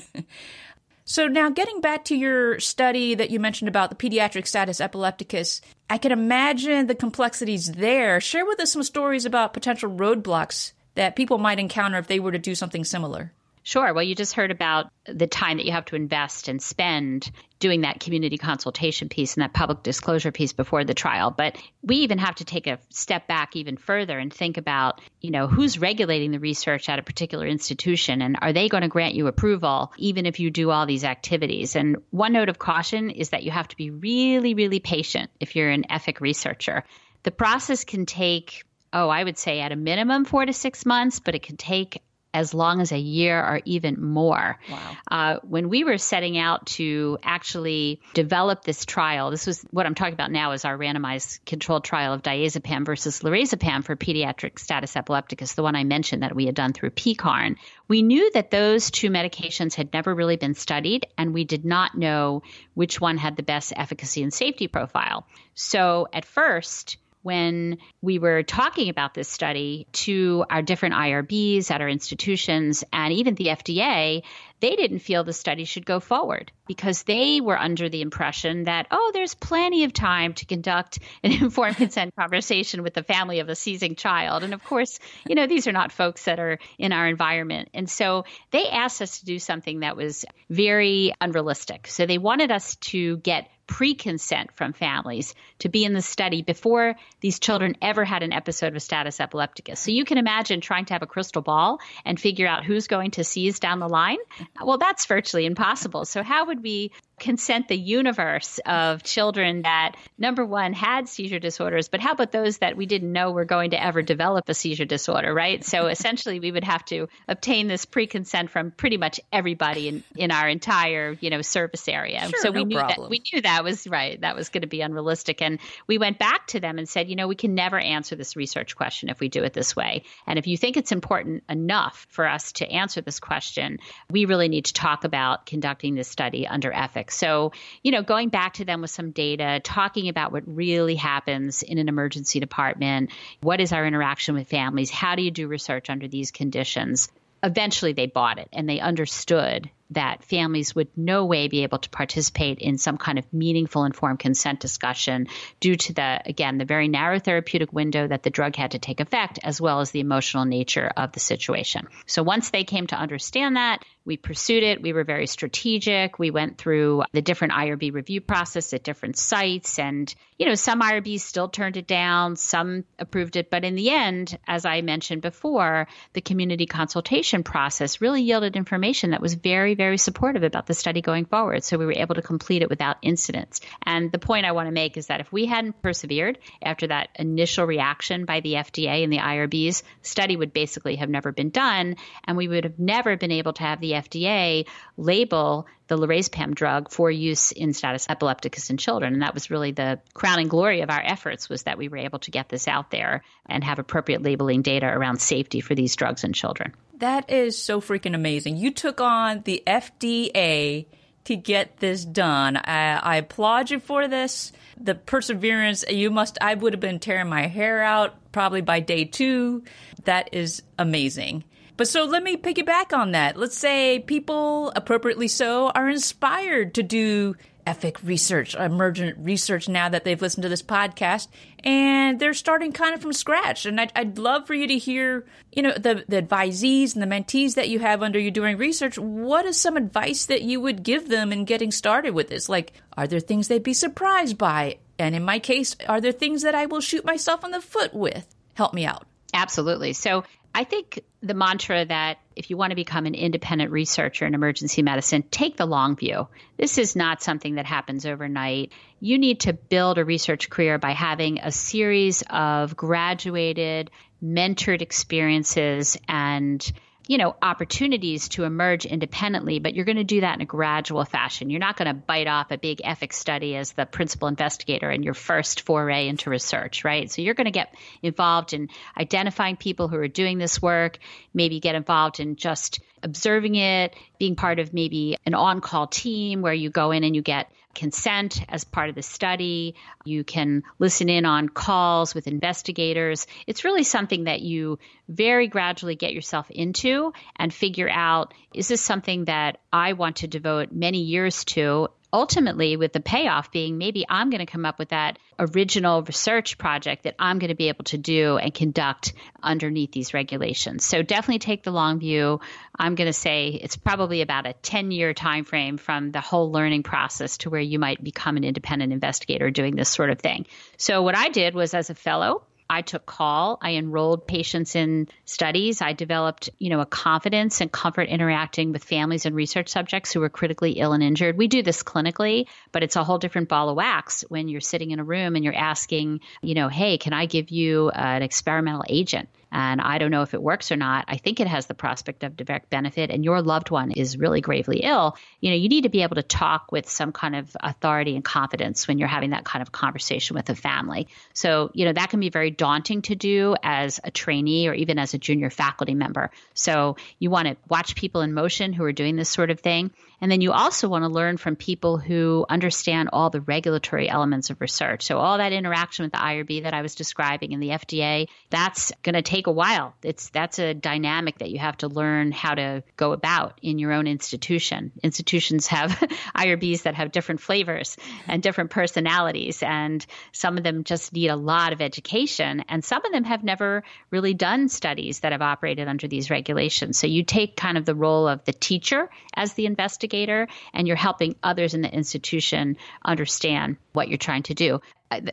So 1.10 1.26
now 1.28 1.50
getting 1.50 1.80
back 1.80 2.04
to 2.06 2.18
your 2.18 2.60
study 2.60 3.16
that 3.16 3.30
you 3.30 3.40
mentioned 3.40 3.70
about 3.70 3.90
the 3.90 3.96
pediatric 3.96 4.46
status 4.46 4.82
epilepticus, 4.82 5.62
I 5.90 5.98
can 5.98 6.12
imagine 6.12 6.88
the 6.88 6.96
complexities 6.96 7.72
there. 7.72 8.20
Share 8.20 8.46
with 8.46 8.60
us 8.60 8.74
some 8.74 8.84
stories 8.84 9.24
about 9.24 9.54
potential 9.54 9.90
roadblocks 9.90 10.74
that 10.96 11.16
people 11.16 11.38
might 11.38 11.60
encounter 11.60 11.98
if 11.98 12.08
they 12.08 12.20
were 12.20 12.34
to 12.34 12.38
do 12.38 12.56
something 12.56 12.84
similar. 12.84 13.32
Sure. 13.68 13.94
Well, 13.94 14.06
you 14.06 14.16
just 14.16 14.34
heard 14.34 14.50
about 14.50 14.92
the 15.04 15.28
time 15.28 15.58
that 15.58 15.66
you 15.66 15.74
have 15.74 15.84
to 15.88 15.98
invest 15.98 16.48
and 16.48 16.62
spend 16.62 17.30
doing 17.60 17.82
that 17.82 18.00
community 18.00 18.38
consultation 18.38 19.10
piece 19.10 19.34
and 19.34 19.44
that 19.44 19.52
public 19.52 19.84
disclosure 19.84 20.32
piece 20.32 20.54
before 20.54 20.86
the 20.86 20.94
trial. 20.94 21.32
But 21.32 21.58
we 21.82 21.98
even 21.98 22.18
have 22.18 22.36
to 22.36 22.46
take 22.46 22.66
a 22.68 22.80
step 22.92 23.28
back 23.28 23.58
even 23.58 23.76
further 23.76 24.18
and 24.18 24.34
think 24.34 24.56
about, 24.56 25.02
you 25.20 25.32
know, 25.32 25.48
who's 25.48 25.80
regulating 25.80 26.32
the 26.32 26.40
research 26.40 26.88
at 26.88 26.98
a 26.98 27.04
particular 27.04 27.46
institution 27.46 28.22
and 28.22 28.38
are 28.42 28.54
they 28.54 28.70
going 28.70 28.84
to 28.84 28.88
grant 28.88 29.16
you 29.16 29.28
approval 29.28 29.92
even 29.98 30.26
if 30.26 30.40
you 30.40 30.50
do 30.50 30.72
all 30.72 30.86
these 30.86 31.04
activities? 31.04 31.76
And 31.76 31.98
one 32.10 32.32
note 32.32 32.48
of 32.48 32.58
caution 32.58 33.10
is 33.10 33.32
that 33.32 33.44
you 33.44 33.52
have 33.52 33.68
to 33.68 33.76
be 33.76 33.90
really, 33.90 34.54
really 34.54 34.80
patient 34.80 35.30
if 35.42 35.58
you're 35.58 35.72
an 35.72 35.84
EFIC 35.90 36.22
researcher. 36.22 36.86
The 37.24 37.32
process 37.32 37.84
can 37.84 38.06
take 38.06 38.64
oh, 38.94 39.10
I 39.10 39.26
would 39.26 39.38
say 39.38 39.60
at 39.60 39.74
a 39.74 39.76
minimum 39.76 40.24
four 40.24 40.46
to 40.46 40.54
six 40.54 40.86
months, 40.86 41.20
but 41.20 41.36
it 41.36 41.44
can 41.44 41.58
take 41.58 42.02
as 42.34 42.54
long 42.54 42.82
as 42.82 42.92
a 42.92 42.98
year 42.98 43.40
or 43.40 43.62
even 43.66 44.02
more. 44.02 44.60
Wow. 44.70 44.98
Uh, 45.10 45.36
when 45.44 45.70
we 45.70 45.84
were 45.84 45.98
setting 45.98 46.38
out 46.38 46.66
to 46.68 47.18
actually 47.24 48.02
develop 48.14 48.64
this 48.64 48.86
trial, 48.86 49.32
this 49.32 49.48
was 49.48 49.66
what 49.72 49.86
I'm 49.86 49.96
talking 49.96 50.14
about 50.14 50.32
now 50.32 50.52
is 50.52 50.66
our 50.66 50.78
randomized 50.78 51.40
controlled 51.46 51.84
trial 51.84 52.14
of 52.14 52.22
diazepam 52.22 52.86
versus 52.86 53.22
lorazepam 53.22 53.84
for 53.84 53.96
pediatric 53.96 54.60
status 54.60 54.96
epilepticus, 54.96 55.54
the 55.54 55.64
one 55.64 55.76
I 55.76 55.84
mentioned 55.84 56.24
that 56.24 56.36
we 56.36 56.46
had 56.46 56.56
done 56.56 56.74
through 56.74 56.92
PECARN. 56.92 57.56
We 57.88 58.02
knew 58.02 58.32
that 58.32 58.52
those 58.52 58.92
two 58.92 59.10
medications 59.10 59.74
had 59.74 59.94
never 59.94 60.14
really 60.14 60.36
been 60.36 60.54
studied, 60.54 61.08
and 61.18 61.34
we 61.34 61.46
did 61.46 61.66
not 61.66 61.98
know 61.98 62.44
which 62.74 63.02
one 63.02 63.18
had 63.18 63.36
the 63.36 63.44
best 63.44 63.74
efficacy 63.76 64.22
and 64.22 64.34
safety 64.34 64.68
profile. 64.68 65.26
So 65.56 66.08
at 66.14 66.26
first, 66.26 66.98
when 67.22 67.78
we 68.02 68.20
were 68.20 68.44
talking 68.44 68.90
about 68.90 69.14
this 69.14 69.28
study 69.28 69.88
to 69.92 70.46
our 70.50 70.62
different 70.62 70.96
IRBs 70.96 71.70
at 71.72 71.82
our 71.82 71.90
institutions 71.90 72.84
and 72.94 73.14
even 73.14 73.36
the 73.36 73.48
FDA, 73.48 74.24
they 74.60 74.76
didn't 74.76 75.00
feel 75.00 75.24
the 75.24 75.34
study 75.34 75.66
should 75.66 75.86
go 75.86 76.00
forward 76.00 76.52
because 76.68 77.04
they 77.04 77.42
were 77.42 77.58
under 77.58 77.90
the 77.90 78.02
impression 78.02 78.64
that, 78.64 78.88
oh, 78.92 79.12
there's 79.14 79.36
plenty 79.36 79.84
of 79.84 79.94
time 79.94 80.34
to 80.34 80.46
conduct 80.46 81.00
an 81.24 81.32
informed 81.44 81.78
consent 81.78 82.16
conversation 82.16 82.82
with 82.82 82.94
the 82.94 83.04
family 83.04 83.40
of 83.40 83.50
a 83.50 83.56
seizing 83.56 83.96
child. 83.96 84.44
And 84.44 84.54
of 84.54 84.64
course, 84.64 85.00
you 85.28 85.36
know, 85.36 85.48
these 85.48 85.68
are 85.68 85.72
not 85.72 85.92
folks 85.92 86.26
that 86.26 86.40
are 86.40 86.58
in 86.78 86.92
our 86.92 87.08
environment. 87.08 87.70
And 87.74 87.90
so 87.90 88.26
they 88.52 88.68
asked 88.68 89.02
us 89.02 89.20
to 89.20 89.26
do 89.26 89.38
something 89.38 89.82
that 89.82 89.96
was 89.96 90.26
very 90.50 91.14
unrealistic. 91.22 91.88
So 91.88 92.06
they 92.06 92.18
wanted 92.18 92.52
us 92.52 92.76
to 92.78 93.18
get 93.18 93.50
pre 93.68 93.94
consent 93.94 94.52
from 94.56 94.74
families 94.74 95.36
to 95.60 95.70
be 95.70 95.86
in 95.86 95.94
the 95.94 96.02
study 96.02 96.42
before 96.42 96.96
these 97.22 97.40
children 97.40 97.76
ever 97.82 98.06
had 98.06 98.24
an 98.24 98.34
episode 98.34 98.76
of 98.76 98.82
status 98.82 99.20
epilepticus. 99.20 99.80
So 99.80 99.92
you 99.92 100.06
can 100.06 100.18
imagine 100.18 100.62
trying 100.62 100.86
to 100.86 100.94
have 100.94 101.04
a 101.04 101.08
crystal 101.08 101.42
ball 101.42 101.80
and 102.06 102.20
figure 102.20 102.48
out 102.48 102.64
who's 102.64 102.88
going 102.88 103.12
to 103.12 103.24
seize 103.24 103.60
down 103.60 103.80
the 103.80 103.90
line. 103.90 104.18
Well, 104.64 104.78
that's 104.78 105.06
virtually 105.06 105.46
impossible. 105.46 106.06
So, 106.06 106.24
how 106.24 106.48
would 106.48 106.64
we 106.64 106.92
consent 107.20 107.68
the 107.68 107.78
universe 107.78 108.60
of 108.66 109.02
children 109.02 109.64
that, 109.64 109.94
number 110.18 110.46
one, 110.46 110.74
had 110.74 111.10
seizure 111.10 111.40
disorders, 111.40 111.90
but 111.90 112.00
how 112.00 112.12
about 112.12 112.32
those 112.32 112.60
that 112.60 112.78
we 112.78 112.86
didn't 112.86 113.12
know 113.12 113.32
were 113.32 113.46
going 113.46 113.72
to 113.72 113.84
ever 113.84 114.04
develop 114.04 114.48
a 114.48 114.54
seizure 114.54 114.86
disorder, 114.86 115.34
right? 115.34 115.64
So 115.64 115.88
essentially, 115.88 116.40
we 116.40 116.52
would 116.52 116.64
have 116.64 116.86
to 116.86 117.08
obtain 117.28 117.68
this 117.68 117.86
pre 117.86 118.06
consent 118.06 118.52
from 118.52 118.72
pretty 118.72 118.98
much 118.98 119.20
everybody 119.32 119.88
in, 119.88 120.04
in 120.16 120.32
our 120.32 120.48
entire, 120.48 121.18
you 121.20 121.32
know, 121.32 121.42
service 121.42 121.88
area. 121.88 122.20
Sure, 122.20 122.40
so 122.40 122.50
no 122.50 122.62
we 122.62 122.66
knew 122.66 122.78
problem. 122.78 123.06
that 123.06 123.10
we 123.10 123.24
knew 123.34 123.42
that 123.42 123.64
was 123.64 123.88
right. 123.88 124.22
That 124.22 124.36
was 124.36 124.50
going 124.50 124.62
to 124.62 124.68
be 124.68 124.82
unrealistic. 124.82 125.42
And 125.42 125.60
we 125.88 125.98
went 125.98 126.20
back 126.20 126.48
to 126.48 126.60
them 126.60 126.78
and 126.78 126.88
said, 126.88 127.10
you 127.10 127.16
know, 127.16 127.28
we 127.28 127.36
can 127.36 127.56
never 127.56 127.80
answer 127.80 128.16
this 128.16 128.36
research 128.36 128.76
question 128.76 129.10
if 129.10 129.20
we 129.20 129.28
do 129.28 129.44
it 129.44 129.54
this 129.54 129.76
way. 129.76 130.04
And 130.28 130.38
if 130.38 130.46
you 130.46 130.58
think 130.58 130.78
it's 130.78 130.92
important 130.92 131.44
enough 131.50 132.06
for 132.10 132.28
us 132.28 132.52
to 132.54 132.70
answer 132.70 133.02
this 133.02 133.20
question, 133.20 133.80
we 134.12 134.26
really 134.26 134.50
need 134.50 134.66
to 134.66 134.74
talk 134.74 135.04
about 135.04 135.48
conducting 135.48 135.96
this 135.96 136.08
study 136.08 136.48
under 136.48 136.72
ethics. 136.72 137.07
So, 137.12 137.52
you 137.84 137.92
know, 137.92 138.02
going 138.02 138.30
back 138.30 138.56
to 138.56 138.66
them 138.66 138.82
with 138.82 138.92
some 138.92 139.12
data, 139.12 139.60
talking 139.64 140.10
about 140.10 140.32
what 140.32 140.44
really 140.46 140.96
happens 140.96 141.64
in 141.64 141.78
an 141.78 141.90
emergency 141.90 142.40
department, 142.40 143.12
what 143.42 143.62
is 143.62 143.72
our 143.72 143.86
interaction 143.86 144.36
with 144.36 144.48
families, 144.48 144.90
how 144.90 145.16
do 145.16 145.22
you 145.22 145.32
do 145.32 145.48
research 145.48 145.90
under 145.90 146.08
these 146.08 146.32
conditions? 146.32 147.10
Eventually, 147.44 147.94
they 147.94 148.08
bought 148.08 148.40
it 148.40 148.50
and 148.52 148.68
they 148.68 148.80
understood 148.80 149.70
that 149.92 150.24
families 150.24 150.76
would 150.76 150.90
no 150.98 151.26
way 151.26 151.48
be 151.48 151.64
able 151.64 151.78
to 151.78 151.90
participate 151.90 152.60
in 152.60 152.78
some 152.78 152.98
kind 152.98 153.18
of 153.18 153.34
meaningful 153.34 153.86
informed 153.86 154.20
consent 154.20 154.60
discussion 154.60 155.28
due 155.60 155.76
to 155.76 155.94
the 155.94 156.22
again 156.26 156.58
the 156.58 156.66
very 156.66 156.88
narrow 156.88 157.20
therapeutic 157.20 157.72
window 157.72 158.08
that 158.08 158.24
the 158.24 158.30
drug 158.30 158.56
had 158.56 158.72
to 158.72 158.80
take 158.80 159.00
effect 159.00 159.40
as 159.44 159.62
well 159.62 159.80
as 159.80 159.92
the 159.92 160.00
emotional 160.00 160.46
nature 160.46 160.92
of 160.98 161.12
the 161.14 161.20
situation. 161.20 161.88
So 162.06 162.24
once 162.24 162.50
they 162.50 162.64
came 162.64 162.88
to 162.88 162.96
understand 162.96 163.56
that, 163.56 163.84
we 164.04 164.18
pursued 164.18 164.64
it. 164.64 164.82
We 164.82 164.94
were 164.94 165.04
very 165.04 165.28
strategic. 165.28 166.18
We 166.18 166.32
went 166.32 166.58
through 166.58 167.04
the 167.12 167.22
different 167.22 167.54
IRB 167.54 167.94
review 167.94 168.22
process 168.22 168.74
at 168.74 168.84
different 168.84 169.18
sites 169.18 169.80
and 169.80 170.14
you 170.38 170.48
know 170.48 170.56
some 170.56 170.82
IRBs 170.82 171.22
still 171.22 171.50
turned 171.50 171.78
it 171.78 171.88
down, 171.88 172.36
some 172.36 172.84
approved 173.00 173.36
it, 173.36 173.50
but 173.50 173.64
in 173.64 173.76
the 173.76 173.90
end, 173.90 174.38
as 174.48 174.66
I 174.66 174.82
mentioned 174.82 175.22
before, 175.22 175.88
the 176.14 176.22
community 176.22 176.66
consultation 176.66 177.44
process 177.44 178.02
really 178.02 178.22
yielded 178.22 178.56
information 178.56 179.12
that 179.12 179.22
was 179.22 179.34
very 179.34 179.76
very 179.78 179.98
supportive 179.98 180.44
about 180.44 180.66
the 180.66 180.74
study 180.74 181.02
going 181.02 181.26
forward. 181.26 181.64
So 181.64 181.78
we 181.78 181.86
were 181.86 181.94
able 181.94 182.16
to 182.16 182.22
complete 182.22 182.62
it 182.62 182.70
without 182.70 182.98
incidents. 183.02 183.62
And 183.84 184.12
the 184.12 184.20
point 184.20 184.46
I 184.46 184.52
want 184.52 184.68
to 184.68 184.74
make 184.74 184.98
is 184.98 185.08
that 185.08 185.22
if 185.22 185.32
we 185.32 185.46
hadn't 185.46 185.82
persevered 185.82 186.40
after 186.62 186.88
that 186.88 187.10
initial 187.16 187.66
reaction 187.66 188.26
by 188.26 188.42
the 188.42 188.54
FDA 188.54 189.04
and 189.04 189.14
the 189.14 189.20
IRBs, 189.20 189.84
study 190.02 190.36
would 190.36 190.52
basically 190.52 190.96
have 190.98 191.10
never 191.10 191.32
been 191.32 191.52
done. 191.52 191.96
And 192.26 192.36
we 192.36 192.48
would 192.48 192.64
have 192.64 192.80
never 192.80 193.16
been 193.16 193.32
able 193.32 193.54
to 193.54 193.64
have 193.64 193.80
the 193.80 193.92
FDA 193.92 194.68
label 194.98 195.68
the 195.88 195.98
lorazepam 195.98 196.54
drug 196.54 196.92
for 196.92 197.10
use 197.10 197.52
in 197.52 197.74
status 197.74 198.06
epilepticus 198.10 198.70
in 198.70 198.78
children. 198.78 199.14
And 199.14 199.22
that 199.22 199.34
was 199.34 199.50
really 199.50 199.72
the 199.72 200.00
crowning 200.14 200.48
glory 200.48 200.82
of 200.82 200.90
our 200.90 201.02
efforts 201.04 201.50
was 201.50 201.64
that 201.64 201.78
we 201.78 201.88
were 201.88 201.98
able 201.98 202.20
to 202.20 202.32
get 202.32 202.50
this 202.50 202.68
out 202.68 202.92
there 202.92 203.24
and 203.46 203.64
have 203.64 203.80
appropriate 203.80 204.22
labeling 204.22 204.62
data 204.62 204.86
around 204.86 205.22
safety 205.22 205.62
for 205.62 205.76
these 205.76 205.96
drugs 205.96 206.24
in 206.24 206.34
children. 206.34 206.74
That 206.98 207.30
is 207.30 207.62
so 207.62 207.80
freaking 207.80 208.16
amazing. 208.16 208.58
You 208.58 208.72
took 208.72 209.00
on 209.00 209.42
the 209.44 209.64
FDA 209.66 210.88
to 211.26 211.36
get 211.36 211.78
this 211.78 212.06
done. 212.06 212.58
I, 212.58 213.00
I 213.04 213.16
applaud 213.18 213.70
you 213.70 213.80
for 213.80 214.08
this. 214.08 214.54
The 214.80 214.96
perseverance, 214.96 215.84
you 215.90 216.10
must, 216.10 216.38
I 216.40 216.56
would 216.56 216.74
have 216.74 216.80
been 216.80 217.00
tearing 217.00 217.28
my 217.28 217.48
hair 217.48 217.84
out 217.84 218.32
probably 218.32 218.62
by 218.62 218.80
day 218.80 219.04
two. 219.04 219.64
That 220.06 220.30
is 220.34 220.64
amazing. 220.80 221.44
But 221.78 221.88
so 221.88 222.06
let 222.06 222.24
me 222.24 222.36
piggyback 222.36 222.92
on 222.92 223.12
that. 223.12 223.38
Let's 223.38 223.58
say 223.58 224.00
people, 224.00 224.74
appropriately 224.76 225.28
so, 225.28 225.70
are 225.70 225.88
inspired 225.88 226.74
to 226.74 226.84
do 226.84 227.36
EFIC 227.68 227.98
research, 228.04 228.56
emergent 228.56 229.18
research 229.20 229.68
now 229.68 229.90
that 229.90 230.06
they've 230.06 230.22
listened 230.22 230.44
to 230.44 230.50
this 230.50 230.64
podcast, 230.64 231.28
and 231.64 232.18
they're 232.18 232.34
starting 232.34 232.72
kind 232.72 232.96
of 232.96 233.02
from 233.02 233.12
scratch. 233.12 233.66
And 233.66 233.80
I'd, 233.80 233.92
I'd 233.94 234.18
love 234.18 234.48
for 234.48 234.54
you 234.54 234.68
to 234.68 234.78
hear, 234.78 235.26
you 235.52 235.62
know, 235.62 235.74
the, 235.74 236.06
the 236.08 236.22
advisees 236.22 236.96
and 236.96 237.04
the 237.04 237.16
mentees 237.16 237.56
that 237.56 237.70
you 237.70 237.80
have 237.80 238.02
under 238.02 238.18
you 238.18 238.32
doing 238.32 238.58
research. 238.58 238.98
What 238.98 239.46
is 239.46 239.60
some 239.60 239.76
advice 239.76 240.26
that 240.28 240.44
you 240.44 240.62
would 240.62 240.82
give 240.82 241.10
them 241.10 241.34
in 241.34 241.46
getting 241.46 241.72
started 241.72 242.12
with 242.12 242.30
this? 242.30 242.48
Like, 242.48 242.74
are 242.98 243.06
there 243.06 243.20
things 243.20 243.50
they'd 243.50 243.62
be 243.62 243.74
surprised 243.74 244.38
by? 244.38 244.78
And 244.98 245.14
in 245.14 245.24
my 245.24 245.40
case, 245.40 245.76
are 245.88 246.02
there 246.02 246.14
things 246.14 246.44
that 246.44 246.56
I 246.56 246.66
will 246.66 246.82
shoot 246.82 247.06
myself 247.06 247.44
in 247.44 247.52
the 247.52 247.62
foot 247.62 247.94
with? 247.94 248.34
Help 248.56 248.74
me 248.74 248.86
out. 248.86 249.06
Absolutely. 249.34 249.94
So 249.94 250.24
I 250.58 250.64
think 250.64 251.04
the 251.22 251.36
mantra 251.36 251.86
that 251.86 252.18
if 252.36 252.50
you 252.50 252.58
want 252.58 252.72
to 252.72 252.76
become 252.76 253.06
an 253.06 253.14
independent 253.14 253.70
researcher 253.70 254.26
in 254.26 254.34
emergency 254.34 254.82
medicine, 254.82 255.24
take 255.30 255.56
the 255.56 255.68
long 255.68 255.96
view. 255.96 256.30
This 256.58 256.80
is 256.80 256.96
not 256.96 257.22
something 257.22 257.56
that 257.56 257.68
happens 257.68 258.08
overnight. 258.08 258.72
You 259.00 259.20
need 259.20 259.42
to 259.42 259.54
build 259.54 260.00
a 260.00 260.04
research 260.04 260.50
career 260.50 260.80
by 260.80 260.94
having 260.94 261.38
a 261.38 261.52
series 261.52 262.24
of 262.28 262.76
graduated, 262.76 263.92
mentored 264.24 264.82
experiences 264.82 265.96
and 266.08 266.60
you 267.08 267.18
know, 267.18 267.36
opportunities 267.42 268.28
to 268.30 268.44
emerge 268.44 268.86
independently, 268.86 269.60
but 269.60 269.74
you're 269.74 269.86
going 269.86 269.98
to 269.98 270.04
do 270.04 270.22
that 270.22 270.36
in 270.36 270.42
a 270.42 270.46
gradual 270.46 271.06
fashion. 271.06 271.50
You're 271.50 271.60
not 271.60 271.78
going 271.78 271.88
to 271.88 271.94
bite 271.94 272.28
off 272.28 272.52
a 272.52 272.58
big 272.58 272.82
ethics 272.84 273.18
study 273.18 273.56
as 273.56 273.72
the 273.72 273.86
principal 273.86 274.28
investigator 274.28 274.92
in 274.92 275.04
your 275.04 275.14
first 275.14 275.62
foray 275.62 276.10
into 276.10 276.30
research, 276.30 276.84
right? 276.84 277.10
So 277.10 277.22
you're 277.22 277.34
going 277.34 277.46
to 277.46 277.52
get 277.52 277.74
involved 278.02 278.54
in 278.54 278.70
identifying 278.98 279.56
people 279.56 279.88
who 279.88 279.98
are 279.98 280.10
doing 280.10 280.38
this 280.38 280.62
work, 280.62 281.00
maybe 281.34 281.60
get 281.62 281.76
involved 281.76 282.20
in 282.20 282.36
just 282.36 282.82
observing 283.02 283.56
it, 283.56 283.96
being 284.20 284.36
part 284.36 284.60
of 284.60 284.74
maybe 284.74 285.18
an 285.26 285.34
on 285.34 285.62
call 285.62 285.88
team 285.88 286.42
where 286.42 286.54
you 286.54 286.70
go 286.70 286.92
in 286.92 287.04
and 287.04 287.16
you 287.16 287.22
get 287.22 287.50
consent 287.78 288.44
as 288.50 288.64
part 288.64 288.90
of 288.90 288.96
the 288.96 289.04
study. 289.04 289.76
You 290.04 290.24
can 290.24 290.64
listen 290.80 291.10
in 291.10 291.26
on 291.26 291.48
calls 291.48 292.16
with 292.16 292.28
investigators. 292.28 293.28
It's 293.46 293.64
really 293.64 293.84
something 293.84 294.24
that 294.24 294.42
you 294.42 294.80
very 295.08 295.48
gradually 295.48 295.96
get 295.96 296.12
yourself 296.12 296.50
into 296.50 297.14
and 297.36 297.54
figure 297.54 297.90
out 297.90 298.34
is 298.54 298.68
this 298.68 298.82
something 298.82 299.26
that 299.26 299.60
I 299.72 299.94
want 299.94 300.18
to 300.18 300.28
devote 300.28 300.72
many 300.72 301.04
years 301.04 301.46
to 301.46 301.90
ultimately 302.18 302.78
with 302.78 302.94
the 302.94 303.00
payoff 303.00 303.52
being 303.52 303.78
maybe 303.78 304.04
I'm 304.10 304.32
going 304.32 304.40
to 304.40 304.52
come 304.52 304.66
up 304.66 304.80
with 304.80 304.90
that 304.90 305.20
original 305.38 306.02
research 306.02 306.58
project 306.58 307.04
that 307.04 307.14
I'm 307.20 307.38
going 307.38 307.50
to 307.50 307.56
be 307.56 307.68
able 307.68 307.84
to 307.86 307.98
do 308.00 308.38
and 308.40 308.52
conduct 308.52 309.14
underneath 309.44 309.92
these 309.92 310.16
regulations. 310.16 310.84
So 310.84 311.04
definitely 311.04 311.38
take 311.38 311.62
the 311.62 311.70
long 311.70 312.00
view. 312.00 312.40
I'm 312.76 312.96
going 312.96 313.06
to 313.06 313.14
say 313.14 313.50
it's 313.50 313.78
probably 313.78 314.24
about 314.24 314.48
a 314.48 314.54
10 314.54 314.90
year 314.90 315.14
time 315.14 315.44
frame 315.44 315.78
from 315.78 316.10
the 316.10 316.20
whole 316.20 316.52
learning 316.52 316.82
process 316.82 317.38
to 317.40 317.52
where 317.52 317.62
you 317.62 317.78
might 317.78 318.04
become 318.04 318.36
an 318.36 318.44
independent 318.44 318.92
investigator 318.92 319.52
doing 319.52 319.76
this 319.76 319.90
sort 319.90 320.10
of 320.10 320.18
thing. 320.18 320.48
So 320.78 321.04
what 321.04 321.16
I 321.16 321.30
did 321.30 321.54
was 321.54 321.76
as 321.76 321.92
a 321.92 321.96
fellow, 321.96 322.42
I 322.70 322.82
took 322.82 323.06
call. 323.06 323.58
I 323.62 323.76
enrolled 323.76 324.28
patients 324.28 324.76
in 324.76 325.08
studies. 325.26 325.82
I 325.82 325.94
developed, 325.94 326.50
you 326.60 326.70
know, 326.70 326.82
a 326.82 326.86
confidence 326.86 327.62
and 327.62 327.72
comfort 327.72 328.10
interacting 328.10 328.72
with 328.72 328.84
families 328.84 329.26
and 329.26 329.36
research 329.36 329.70
subjects 329.70 330.12
who 330.12 330.20
were 330.20 330.30
critically 330.30 330.74
ill 330.74 330.94
and 330.94 331.04
injured. 331.04 331.38
We 331.38 331.48
do 331.48 331.64
this 331.64 331.84
clinically, 331.84 332.48
but 332.72 332.84
it's 332.84 332.96
a 332.96 333.04
whole 333.04 333.18
different 333.18 333.50
ball 333.50 333.70
of 333.70 333.78
wax 333.78 334.26
when 334.30 334.48
you're 334.48 334.62
sitting 334.62 334.92
in 334.92 335.00
a 335.00 335.04
room 335.04 335.36
and 335.36 335.46
you're 335.46 335.56
asking, 335.56 336.22
you 336.42 336.56
know, 336.56 336.68
hey, 336.68 336.98
can 336.98 337.14
I 337.14 337.26
give 337.26 337.50
you 337.50 337.90
an 337.90 338.22
experimental 338.22 338.84
agent? 338.88 339.30
And 339.52 339.80
I 339.80 339.98
don't 339.98 340.12
know 340.12 340.22
if 340.22 340.34
it 340.34 340.42
works 340.42 340.72
or 340.72 340.76
not. 340.76 341.06
I 341.08 341.18
think 341.18 341.40
it 341.40 341.48
has 341.48 341.68
the 341.68 341.74
prospect 341.74 342.24
of 342.24 342.36
direct 342.36 342.70
benefit, 342.70 343.12
and 343.12 343.24
your 343.24 343.42
loved 343.42 343.70
one 343.70 343.92
is 343.92 344.18
really 344.18 344.42
gravely 344.42 344.80
ill. 344.80 345.18
You 345.40 345.52
know, 345.52 345.56
you 345.56 345.70
need 345.70 345.84
to 345.84 345.90
be 345.90 346.04
able 346.04 346.16
to 346.16 346.24
talk 346.24 346.72
with 346.72 346.90
some 346.90 347.12
kind 347.12 347.36
of 347.36 347.56
authority 347.60 348.16
and 348.16 348.24
confidence 348.24 348.88
when 348.88 348.98
you're 348.98 349.08
having 349.08 349.30
that 349.32 349.46
kind 349.46 349.62
of 349.62 349.72
conversation 349.72 350.36
with 350.36 350.50
a 350.50 350.56
family. 350.56 351.08
So, 351.34 351.72
you 351.74 351.86
know, 351.86 351.94
that 351.94 352.10
can 352.10 352.20
be 352.20 352.30
very 352.30 352.52
daunting 352.52 353.02
to 353.04 353.16
do 353.16 353.56
as 353.64 354.00
a 354.04 354.12
trainee 354.12 354.68
or 354.68 354.74
even 354.74 355.00
as 355.00 355.14
a 355.14 355.18
junior 355.18 355.50
faculty 355.50 355.94
member. 355.94 356.32
So, 356.54 356.98
you 357.20 357.30
want 357.30 357.48
to 357.48 357.58
watch 357.70 357.96
people 357.96 358.22
in 358.22 358.34
motion 358.34 358.74
who 358.74 358.84
are 358.84 358.92
doing 358.94 359.16
this 359.16 359.30
sort 359.30 359.52
of 359.52 359.60
thing. 359.60 359.92
And 360.20 360.32
then 360.32 360.42
you 360.42 360.52
also 360.52 360.90
want 360.90 361.04
to 361.04 361.10
learn 361.10 361.38
from 361.38 361.56
people 361.56 361.98
who 361.98 362.46
understand 362.50 363.10
all 363.14 363.30
the 363.30 363.42
regulatory 363.42 364.10
elements 364.10 364.50
of 364.50 364.60
research. 364.62 365.06
So, 365.06 365.20
all 365.20 365.38
that 365.38 365.54
interaction 365.54 366.04
with 366.04 366.12
the 366.12 366.18
IRB 366.18 366.64
that 366.64 366.74
I 366.74 366.82
was 366.82 366.96
describing 366.96 367.52
in 367.52 367.60
the 367.60 367.70
FDA, 367.70 368.28
that's 368.50 368.92
going 369.04 369.14
to 369.14 369.22
take 369.22 369.37
a 369.46 369.52
while. 369.52 369.94
It's 370.02 370.30
that's 370.30 370.58
a 370.58 370.74
dynamic 370.74 371.38
that 371.38 371.52
you 371.52 371.60
have 371.60 371.78
to 371.78 371.88
learn 371.88 372.32
how 372.32 372.56
to 372.56 372.84
go 372.96 373.12
about 373.12 373.60
in 373.62 373.78
your 373.78 373.92
own 373.92 374.08
institution. 374.08 374.92
Institutions 375.04 375.68
have 375.68 375.92
IRBs 376.36 376.84
that 376.84 376.96
have 376.96 377.12
different 377.12 377.42
flavors 377.42 377.96
and 378.28 378.42
different 378.42 378.72
personalities, 378.72 379.62
and 379.62 380.04
some 380.32 380.58
of 380.58 380.64
them 380.64 380.84
just 380.84 381.14
need 381.14 381.28
a 381.28 381.36
lot 381.36 381.74
of 381.74 381.82
education, 381.82 382.64
and 382.70 382.84
some 382.84 383.06
of 383.06 383.12
them 383.12 383.26
have 383.26 383.44
never 383.44 383.84
really 384.10 384.34
done 384.34 384.70
studies 384.70 385.20
that 385.20 385.34
have 385.34 385.44
operated 385.44 385.88
under 385.88 386.08
these 386.08 386.32
regulations. 386.32 386.98
So, 386.98 387.06
you 387.06 387.24
take 387.24 387.56
kind 387.56 387.78
of 387.78 387.86
the 387.86 387.96
role 387.96 388.28
of 388.28 388.44
the 388.46 388.54
teacher 388.54 389.10
as 389.36 389.54
the 389.54 389.68
investigator 389.68 390.48
and 390.74 390.88
you're 390.88 390.96
helping 390.96 391.36
others 391.44 391.74
in 391.74 391.82
the 391.82 391.94
institution 391.94 392.78
understand 393.04 393.78
what 393.94 394.08
you're 394.08 394.18
trying 394.18 394.44
to 394.44 394.54
do. 394.54 394.80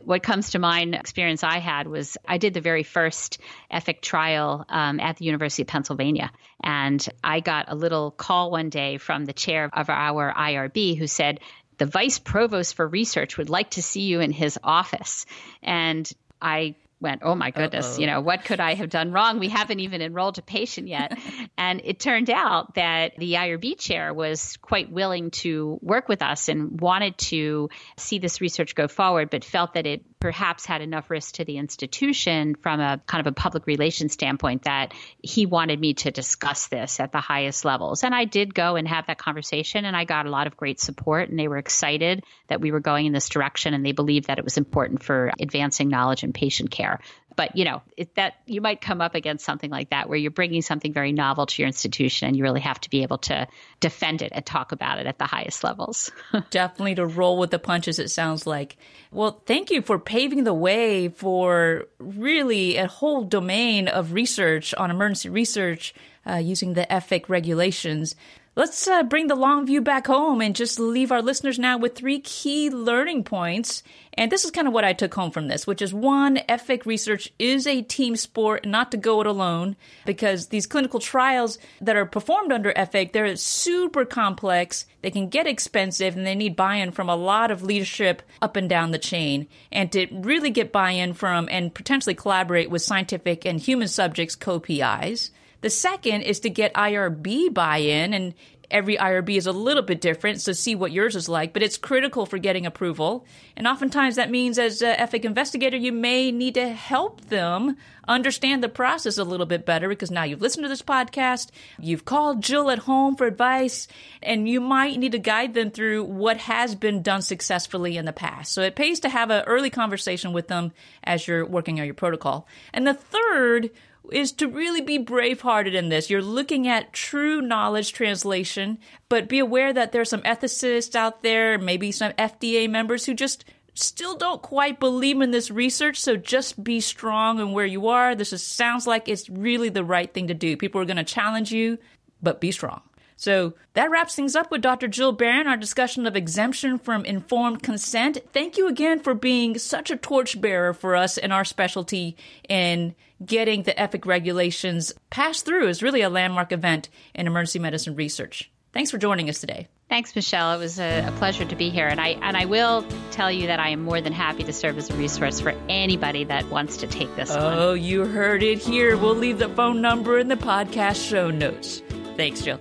What 0.03 0.23
comes 0.23 0.51
to 0.51 0.59
mind 0.59 0.95
experience 0.95 1.43
I 1.43 1.59
had 1.59 1.87
was 1.87 2.17
I 2.25 2.37
did 2.37 2.53
the 2.53 2.61
very 2.61 2.83
first 2.83 3.39
EFIC 3.71 4.01
trial 4.01 4.65
um, 4.69 4.99
at 4.99 5.17
the 5.17 5.25
University 5.25 5.63
of 5.63 5.67
Pennsylvania. 5.67 6.31
And 6.63 7.05
I 7.23 7.41
got 7.41 7.65
a 7.67 7.75
little 7.75 8.11
call 8.11 8.51
one 8.51 8.69
day 8.69 8.97
from 8.97 9.25
the 9.25 9.33
chair 9.33 9.69
of 9.73 9.89
our 9.89 10.33
IRB 10.33 10.97
who 10.97 11.07
said, 11.07 11.39
the 11.77 11.85
vice 11.85 12.19
provost 12.19 12.75
for 12.75 12.87
research 12.87 13.37
would 13.37 13.49
like 13.49 13.71
to 13.71 13.83
see 13.83 14.03
you 14.03 14.21
in 14.21 14.31
his 14.31 14.57
office. 14.63 15.25
And 15.61 16.09
I 16.41 16.75
went, 16.99 17.21
oh 17.23 17.35
my 17.35 17.51
goodness, 17.51 17.95
Uh-oh. 17.95 18.01
you 18.01 18.07
know, 18.07 18.21
what 18.21 18.45
could 18.45 18.59
I 18.59 18.73
have 18.75 18.89
done 18.89 19.11
wrong? 19.11 19.39
We 19.39 19.49
haven't 19.49 19.79
even 19.79 20.01
enrolled 20.01 20.37
a 20.37 20.41
patient 20.41 20.87
yet. 20.87 21.17
and 21.57 21.81
it 21.83 21.99
turned 21.99 22.29
out 22.29 22.75
that 22.75 23.15
the 23.17 23.33
IRB 23.33 23.77
chair 23.77 24.13
was 24.13 24.57
quite 24.57 24.91
willing 24.91 25.31
to 25.31 25.77
work 25.81 26.07
with 26.07 26.21
us 26.21 26.49
and 26.49 26.79
wanted 26.79 27.17
to 27.17 27.69
see 27.97 28.19
this 28.19 28.41
research 28.41 28.75
go 28.75 28.87
forward, 28.87 29.29
but 29.29 29.43
felt 29.43 29.73
that 29.73 29.85
it 29.85 30.03
perhaps 30.19 30.65
had 30.65 30.81
enough 30.81 31.09
risk 31.09 31.35
to 31.35 31.45
the 31.45 31.57
institution 31.57 32.55
from 32.55 32.79
a 32.79 32.99
kind 33.05 33.25
of 33.25 33.31
a 33.31 33.35
public 33.35 33.67
relations 33.67 34.13
standpoint 34.13 34.63
that 34.63 34.93
he 35.21 35.45
wanted 35.45 35.79
me 35.79 35.93
to 35.93 36.11
discuss 36.11 36.67
this 36.67 36.99
at 36.99 37.11
the 37.11 37.19
highest 37.19 37.65
levels. 37.65 38.03
And 38.03 38.15
I 38.15 38.25
did 38.25 38.53
go 38.53 38.75
and 38.75 38.87
have 38.87 39.07
that 39.07 39.17
conversation 39.17 39.85
and 39.85 39.95
I 39.95 40.05
got 40.05 40.25
a 40.25 40.29
lot 40.29 40.47
of 40.47 40.57
great 40.57 40.79
support 40.79 41.29
and 41.29 41.37
they 41.37 41.47
were 41.47 41.57
excited 41.57 42.23
that 42.47 42.61
we 42.61 42.71
were 42.71 42.79
going 42.79 43.05
in 43.05 43.13
this 43.13 43.29
direction 43.29 43.73
and 43.73 43.85
they 43.85 43.91
believed 43.91 44.27
that 44.27 44.39
it 44.39 44.43
was 44.43 44.57
important 44.57 45.03
for 45.03 45.31
advancing 45.39 45.89
knowledge 45.89 46.23
in 46.23 46.33
patient 46.33 46.71
care. 46.71 46.99
But 47.35 47.55
you 47.55 47.65
know 47.65 47.81
it, 47.97 48.15
that 48.15 48.35
you 48.45 48.61
might 48.61 48.81
come 48.81 49.01
up 49.01 49.15
against 49.15 49.45
something 49.45 49.69
like 49.69 49.89
that 49.89 50.07
where 50.07 50.17
you're 50.17 50.31
bringing 50.31 50.61
something 50.61 50.93
very 50.93 51.11
novel 51.11 51.45
to 51.45 51.61
your 51.61 51.67
institution, 51.67 52.27
and 52.27 52.37
you 52.37 52.43
really 52.43 52.61
have 52.61 52.79
to 52.81 52.89
be 52.89 53.03
able 53.03 53.17
to 53.19 53.47
defend 53.79 54.21
it 54.21 54.31
and 54.33 54.45
talk 54.45 54.71
about 54.71 54.99
it 54.99 55.07
at 55.07 55.17
the 55.17 55.25
highest 55.25 55.63
levels. 55.63 56.11
Definitely 56.49 56.95
to 56.95 57.05
roll 57.05 57.37
with 57.37 57.51
the 57.51 57.59
punches. 57.59 57.99
It 57.99 58.09
sounds 58.09 58.47
like. 58.47 58.77
Well, 59.11 59.41
thank 59.45 59.71
you 59.71 59.81
for 59.81 59.97
paving 59.97 60.43
the 60.43 60.53
way 60.53 61.09
for 61.09 61.85
really 61.99 62.77
a 62.77 62.87
whole 62.87 63.23
domain 63.23 63.87
of 63.87 64.13
research 64.13 64.73
on 64.73 64.91
emergency 64.91 65.29
research 65.29 65.93
uh, 66.27 66.35
using 66.35 66.73
the 66.73 66.87
EFIC 66.89 67.29
regulations. 67.29 68.15
Let's 68.57 68.87
uh, 68.87 69.03
bring 69.03 69.27
the 69.27 69.35
long 69.35 69.65
view 69.65 69.81
back 69.81 70.07
home 70.07 70.39
and 70.39 70.55
just 70.55 70.79
leave 70.79 71.11
our 71.11 71.21
listeners 71.21 71.59
now 71.59 71.77
with 71.77 71.93
three 71.93 72.21
key 72.21 72.69
learning 72.69 73.25
points. 73.25 73.83
And 74.13 74.31
this 74.31 74.45
is 74.45 74.51
kind 74.51 74.65
of 74.65 74.73
what 74.73 74.85
I 74.85 74.93
took 74.93 75.13
home 75.13 75.31
from 75.31 75.49
this, 75.49 75.67
which 75.67 75.81
is 75.81 75.93
one, 75.93 76.37
EFIC 76.47 76.85
research 76.85 77.33
is 77.37 77.67
a 77.67 77.81
team 77.81 78.15
sport, 78.15 78.65
not 78.65 78.91
to 78.91 78.97
go 78.97 79.19
it 79.19 79.27
alone, 79.27 79.75
because 80.05 80.47
these 80.47 80.67
clinical 80.67 81.01
trials 81.01 81.57
that 81.81 81.97
are 81.97 82.05
performed 82.05 82.53
under 82.53 82.71
EFIC, 82.71 83.11
they're 83.11 83.35
super 83.35 84.05
complex, 84.05 84.85
they 85.01 85.11
can 85.11 85.27
get 85.27 85.47
expensive, 85.47 86.15
and 86.15 86.25
they 86.25 86.33
need 86.33 86.55
buy-in 86.55 86.91
from 86.91 87.09
a 87.09 87.15
lot 87.17 87.51
of 87.51 87.61
leadership 87.61 88.21
up 88.41 88.55
and 88.55 88.69
down 88.69 88.91
the 88.91 88.97
chain. 88.97 89.49
And 89.69 89.91
to 89.91 90.07
really 90.13 90.49
get 90.49 90.71
buy-in 90.71 91.11
from 91.11 91.49
and 91.51 91.75
potentially 91.75 92.15
collaborate 92.15 92.69
with 92.69 92.83
scientific 92.83 93.43
and 93.43 93.59
human 93.59 93.89
subjects 93.89 94.37
co-PIs. 94.37 95.31
The 95.65 95.71
second 95.71 96.21
is 96.21 96.41
to 96.41 96.51
get 96.51 96.75
IRB 96.75 97.51
buy 97.51 97.77
in, 97.77 98.13
and 98.13 98.35
every 98.69 98.97
IRB 98.97 99.35
is 99.35 99.47
a 99.47 99.51
little 99.51 99.81
bit 99.81 99.99
different, 99.99 100.39
so 100.39 100.51
see 100.51 100.75
what 100.75 100.91
yours 100.91 101.15
is 101.15 101.27
like, 101.27 101.53
but 101.53 101.63
it's 101.63 101.75
critical 101.75 102.27
for 102.27 102.37
getting 102.37 102.67
approval. 102.67 103.25
And 103.57 103.65
oftentimes 103.65 104.15
that 104.15 104.29
means, 104.29 104.59
as 104.59 104.83
an 104.83 104.95
EFIC 104.97 105.25
investigator, 105.25 105.75
you 105.75 105.91
may 105.91 106.31
need 106.31 106.53
to 106.53 106.69
help 106.69 107.19
them 107.29 107.77
understand 108.07 108.63
the 108.63 108.69
process 108.69 109.17
a 109.17 109.23
little 109.23 109.47
bit 109.47 109.65
better 109.65 109.89
because 109.89 110.11
now 110.11 110.21
you've 110.21 110.43
listened 110.43 110.65
to 110.65 110.69
this 110.69 110.83
podcast, 110.83 111.49
you've 111.79 112.05
called 112.05 112.43
Jill 112.43 112.69
at 112.69 112.77
home 112.77 113.15
for 113.15 113.25
advice, 113.25 113.87
and 114.21 114.47
you 114.47 114.61
might 114.61 114.99
need 114.99 115.13
to 115.13 115.17
guide 115.17 115.55
them 115.55 115.71
through 115.71 116.03
what 116.03 116.37
has 116.37 116.75
been 116.75 117.01
done 117.01 117.23
successfully 117.23 117.97
in 117.97 118.05
the 118.05 118.13
past. 118.13 118.51
So 118.51 118.61
it 118.61 118.75
pays 118.75 118.99
to 118.99 119.09
have 119.09 119.31
an 119.31 119.43
early 119.47 119.71
conversation 119.71 120.31
with 120.31 120.47
them 120.47 120.73
as 121.03 121.27
you're 121.27 121.43
working 121.43 121.79
on 121.79 121.87
your 121.87 121.95
protocol. 121.95 122.47
And 122.71 122.85
the 122.85 122.93
third 122.93 123.71
is 124.11 124.31
to 124.33 124.47
really 124.47 124.81
be 124.81 124.99
bravehearted 124.99 125.73
in 125.73 125.89
this. 125.89 126.09
You're 126.09 126.21
looking 126.21 126.67
at 126.67 126.93
true 126.93 127.41
knowledge 127.41 127.93
translation, 127.93 128.79
but 129.09 129.27
be 129.29 129.39
aware 129.39 129.73
that 129.73 129.91
there's 129.91 130.09
some 130.09 130.21
ethicists 130.21 130.95
out 130.95 131.23
there, 131.23 131.57
maybe 131.57 131.91
some 131.91 132.11
FDA 132.13 132.69
members 132.69 133.05
who 133.05 133.13
just 133.13 133.45
still 133.73 134.15
don't 134.15 134.41
quite 134.41 134.79
believe 134.79 135.21
in 135.21 135.31
this 135.31 135.51
research. 135.51 135.99
So 135.99 136.15
just 136.15 136.63
be 136.63 136.79
strong 136.79 137.39
in 137.39 137.51
where 137.51 137.65
you 137.65 137.87
are. 137.87 138.15
This 138.15 138.33
is, 138.33 138.41
sounds 138.41 138.87
like 138.87 139.07
it's 139.07 139.29
really 139.29 139.69
the 139.69 139.83
right 139.83 140.11
thing 140.11 140.27
to 140.27 140.33
do. 140.33 140.57
People 140.57 140.81
are 140.81 140.85
going 140.85 140.97
to 140.97 141.03
challenge 141.03 141.51
you, 141.51 141.77
but 142.21 142.41
be 142.41 142.51
strong. 142.51 142.81
So 143.15 143.53
that 143.73 143.89
wraps 143.89 144.15
things 144.15 144.35
up 144.35 144.51
with 144.51 144.61
Dr. 144.61 144.87
Jill 144.87 145.15
Baren, 145.15 145.45
our 145.45 145.57
discussion 145.57 146.05
of 146.05 146.15
exemption 146.15 146.77
from 146.77 147.05
informed 147.05 147.63
consent. 147.63 148.19
Thank 148.33 148.57
you 148.57 148.67
again 148.67 148.99
for 148.99 149.13
being 149.13 149.57
such 149.57 149.89
a 149.89 149.97
torchbearer 149.97 150.73
for 150.73 150.95
us 150.95 151.17
in 151.17 151.31
our 151.31 151.45
specialty 151.45 152.17
in 152.49 152.95
getting 153.25 153.63
the 153.63 153.73
EFIC 153.73 154.05
regulations 154.05 154.93
passed 155.09 155.45
through. 155.45 155.67
It's 155.67 155.81
really 155.81 156.01
a 156.01 156.09
landmark 156.09 156.51
event 156.51 156.89
in 157.13 157.27
emergency 157.27 157.59
medicine 157.59 157.95
research. 157.95 158.51
Thanks 158.73 158.91
for 158.91 158.97
joining 158.97 159.29
us 159.29 159.39
today. 159.39 159.69
Thanks, 159.87 160.13
Michelle. 160.15 160.53
It 160.53 160.57
was 160.57 160.79
a, 160.79 161.07
a, 161.07 161.11
pleasure 161.13 161.45
to 161.45 161.55
be 161.55 161.69
here, 161.69 161.87
and 161.87 162.01
I 162.01 162.17
and 162.21 162.35
I 162.35 162.45
will 162.45 162.85
tell 163.11 163.31
you 163.31 163.47
that 163.47 163.59
I 163.59 163.69
am 163.69 163.83
more 163.83 164.01
than 164.01 164.11
happy 164.11 164.43
to 164.43 164.51
serve 164.51 164.77
as 164.77 164.89
a 164.89 164.95
resource 164.95 165.39
for 165.39 165.53
anybody 165.69 166.23
that 166.25 166.49
wants 166.49 166.77
to 166.77 166.87
take 166.87 167.15
this. 167.15 167.31
Oh, 167.31 167.69
one. 167.69 167.83
you 167.83 168.03
heard 168.05 168.43
it 168.43 168.57
here. 168.57 168.97
We'll 168.97 169.15
leave 169.15 169.37
the 169.37 169.49
phone 169.49 169.79
number 169.79 170.19
in 170.19 170.27
the 170.27 170.35
podcast 170.35 171.07
show 171.07 171.29
notes. 171.29 171.83
Thanks, 172.17 172.41
Jill. 172.41 172.59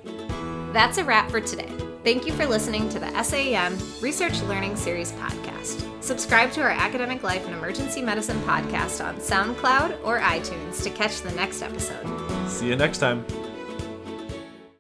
That's 0.74 0.98
a 0.98 1.04
wrap 1.04 1.30
for 1.30 1.40
today. 1.40 1.70
Thank 2.02 2.26
you 2.26 2.32
for 2.32 2.46
listening 2.46 2.88
to 2.88 2.98
the 2.98 3.06
SAEM 3.06 4.02
Research 4.02 4.42
Learning 4.42 4.74
Series 4.74 5.12
podcast. 5.12 6.02
Subscribe 6.02 6.50
to 6.50 6.62
our 6.62 6.70
Academic 6.70 7.22
Life 7.22 7.46
and 7.46 7.54
Emergency 7.54 8.02
Medicine 8.02 8.40
podcast 8.40 9.02
on 9.02 9.14
SoundCloud 9.18 10.04
or 10.04 10.18
iTunes 10.18 10.82
to 10.82 10.90
catch 10.90 11.20
the 11.20 11.30
next 11.36 11.62
episode. 11.62 12.04
See 12.48 12.66
you 12.66 12.74
next 12.74 12.98
time. 12.98 13.24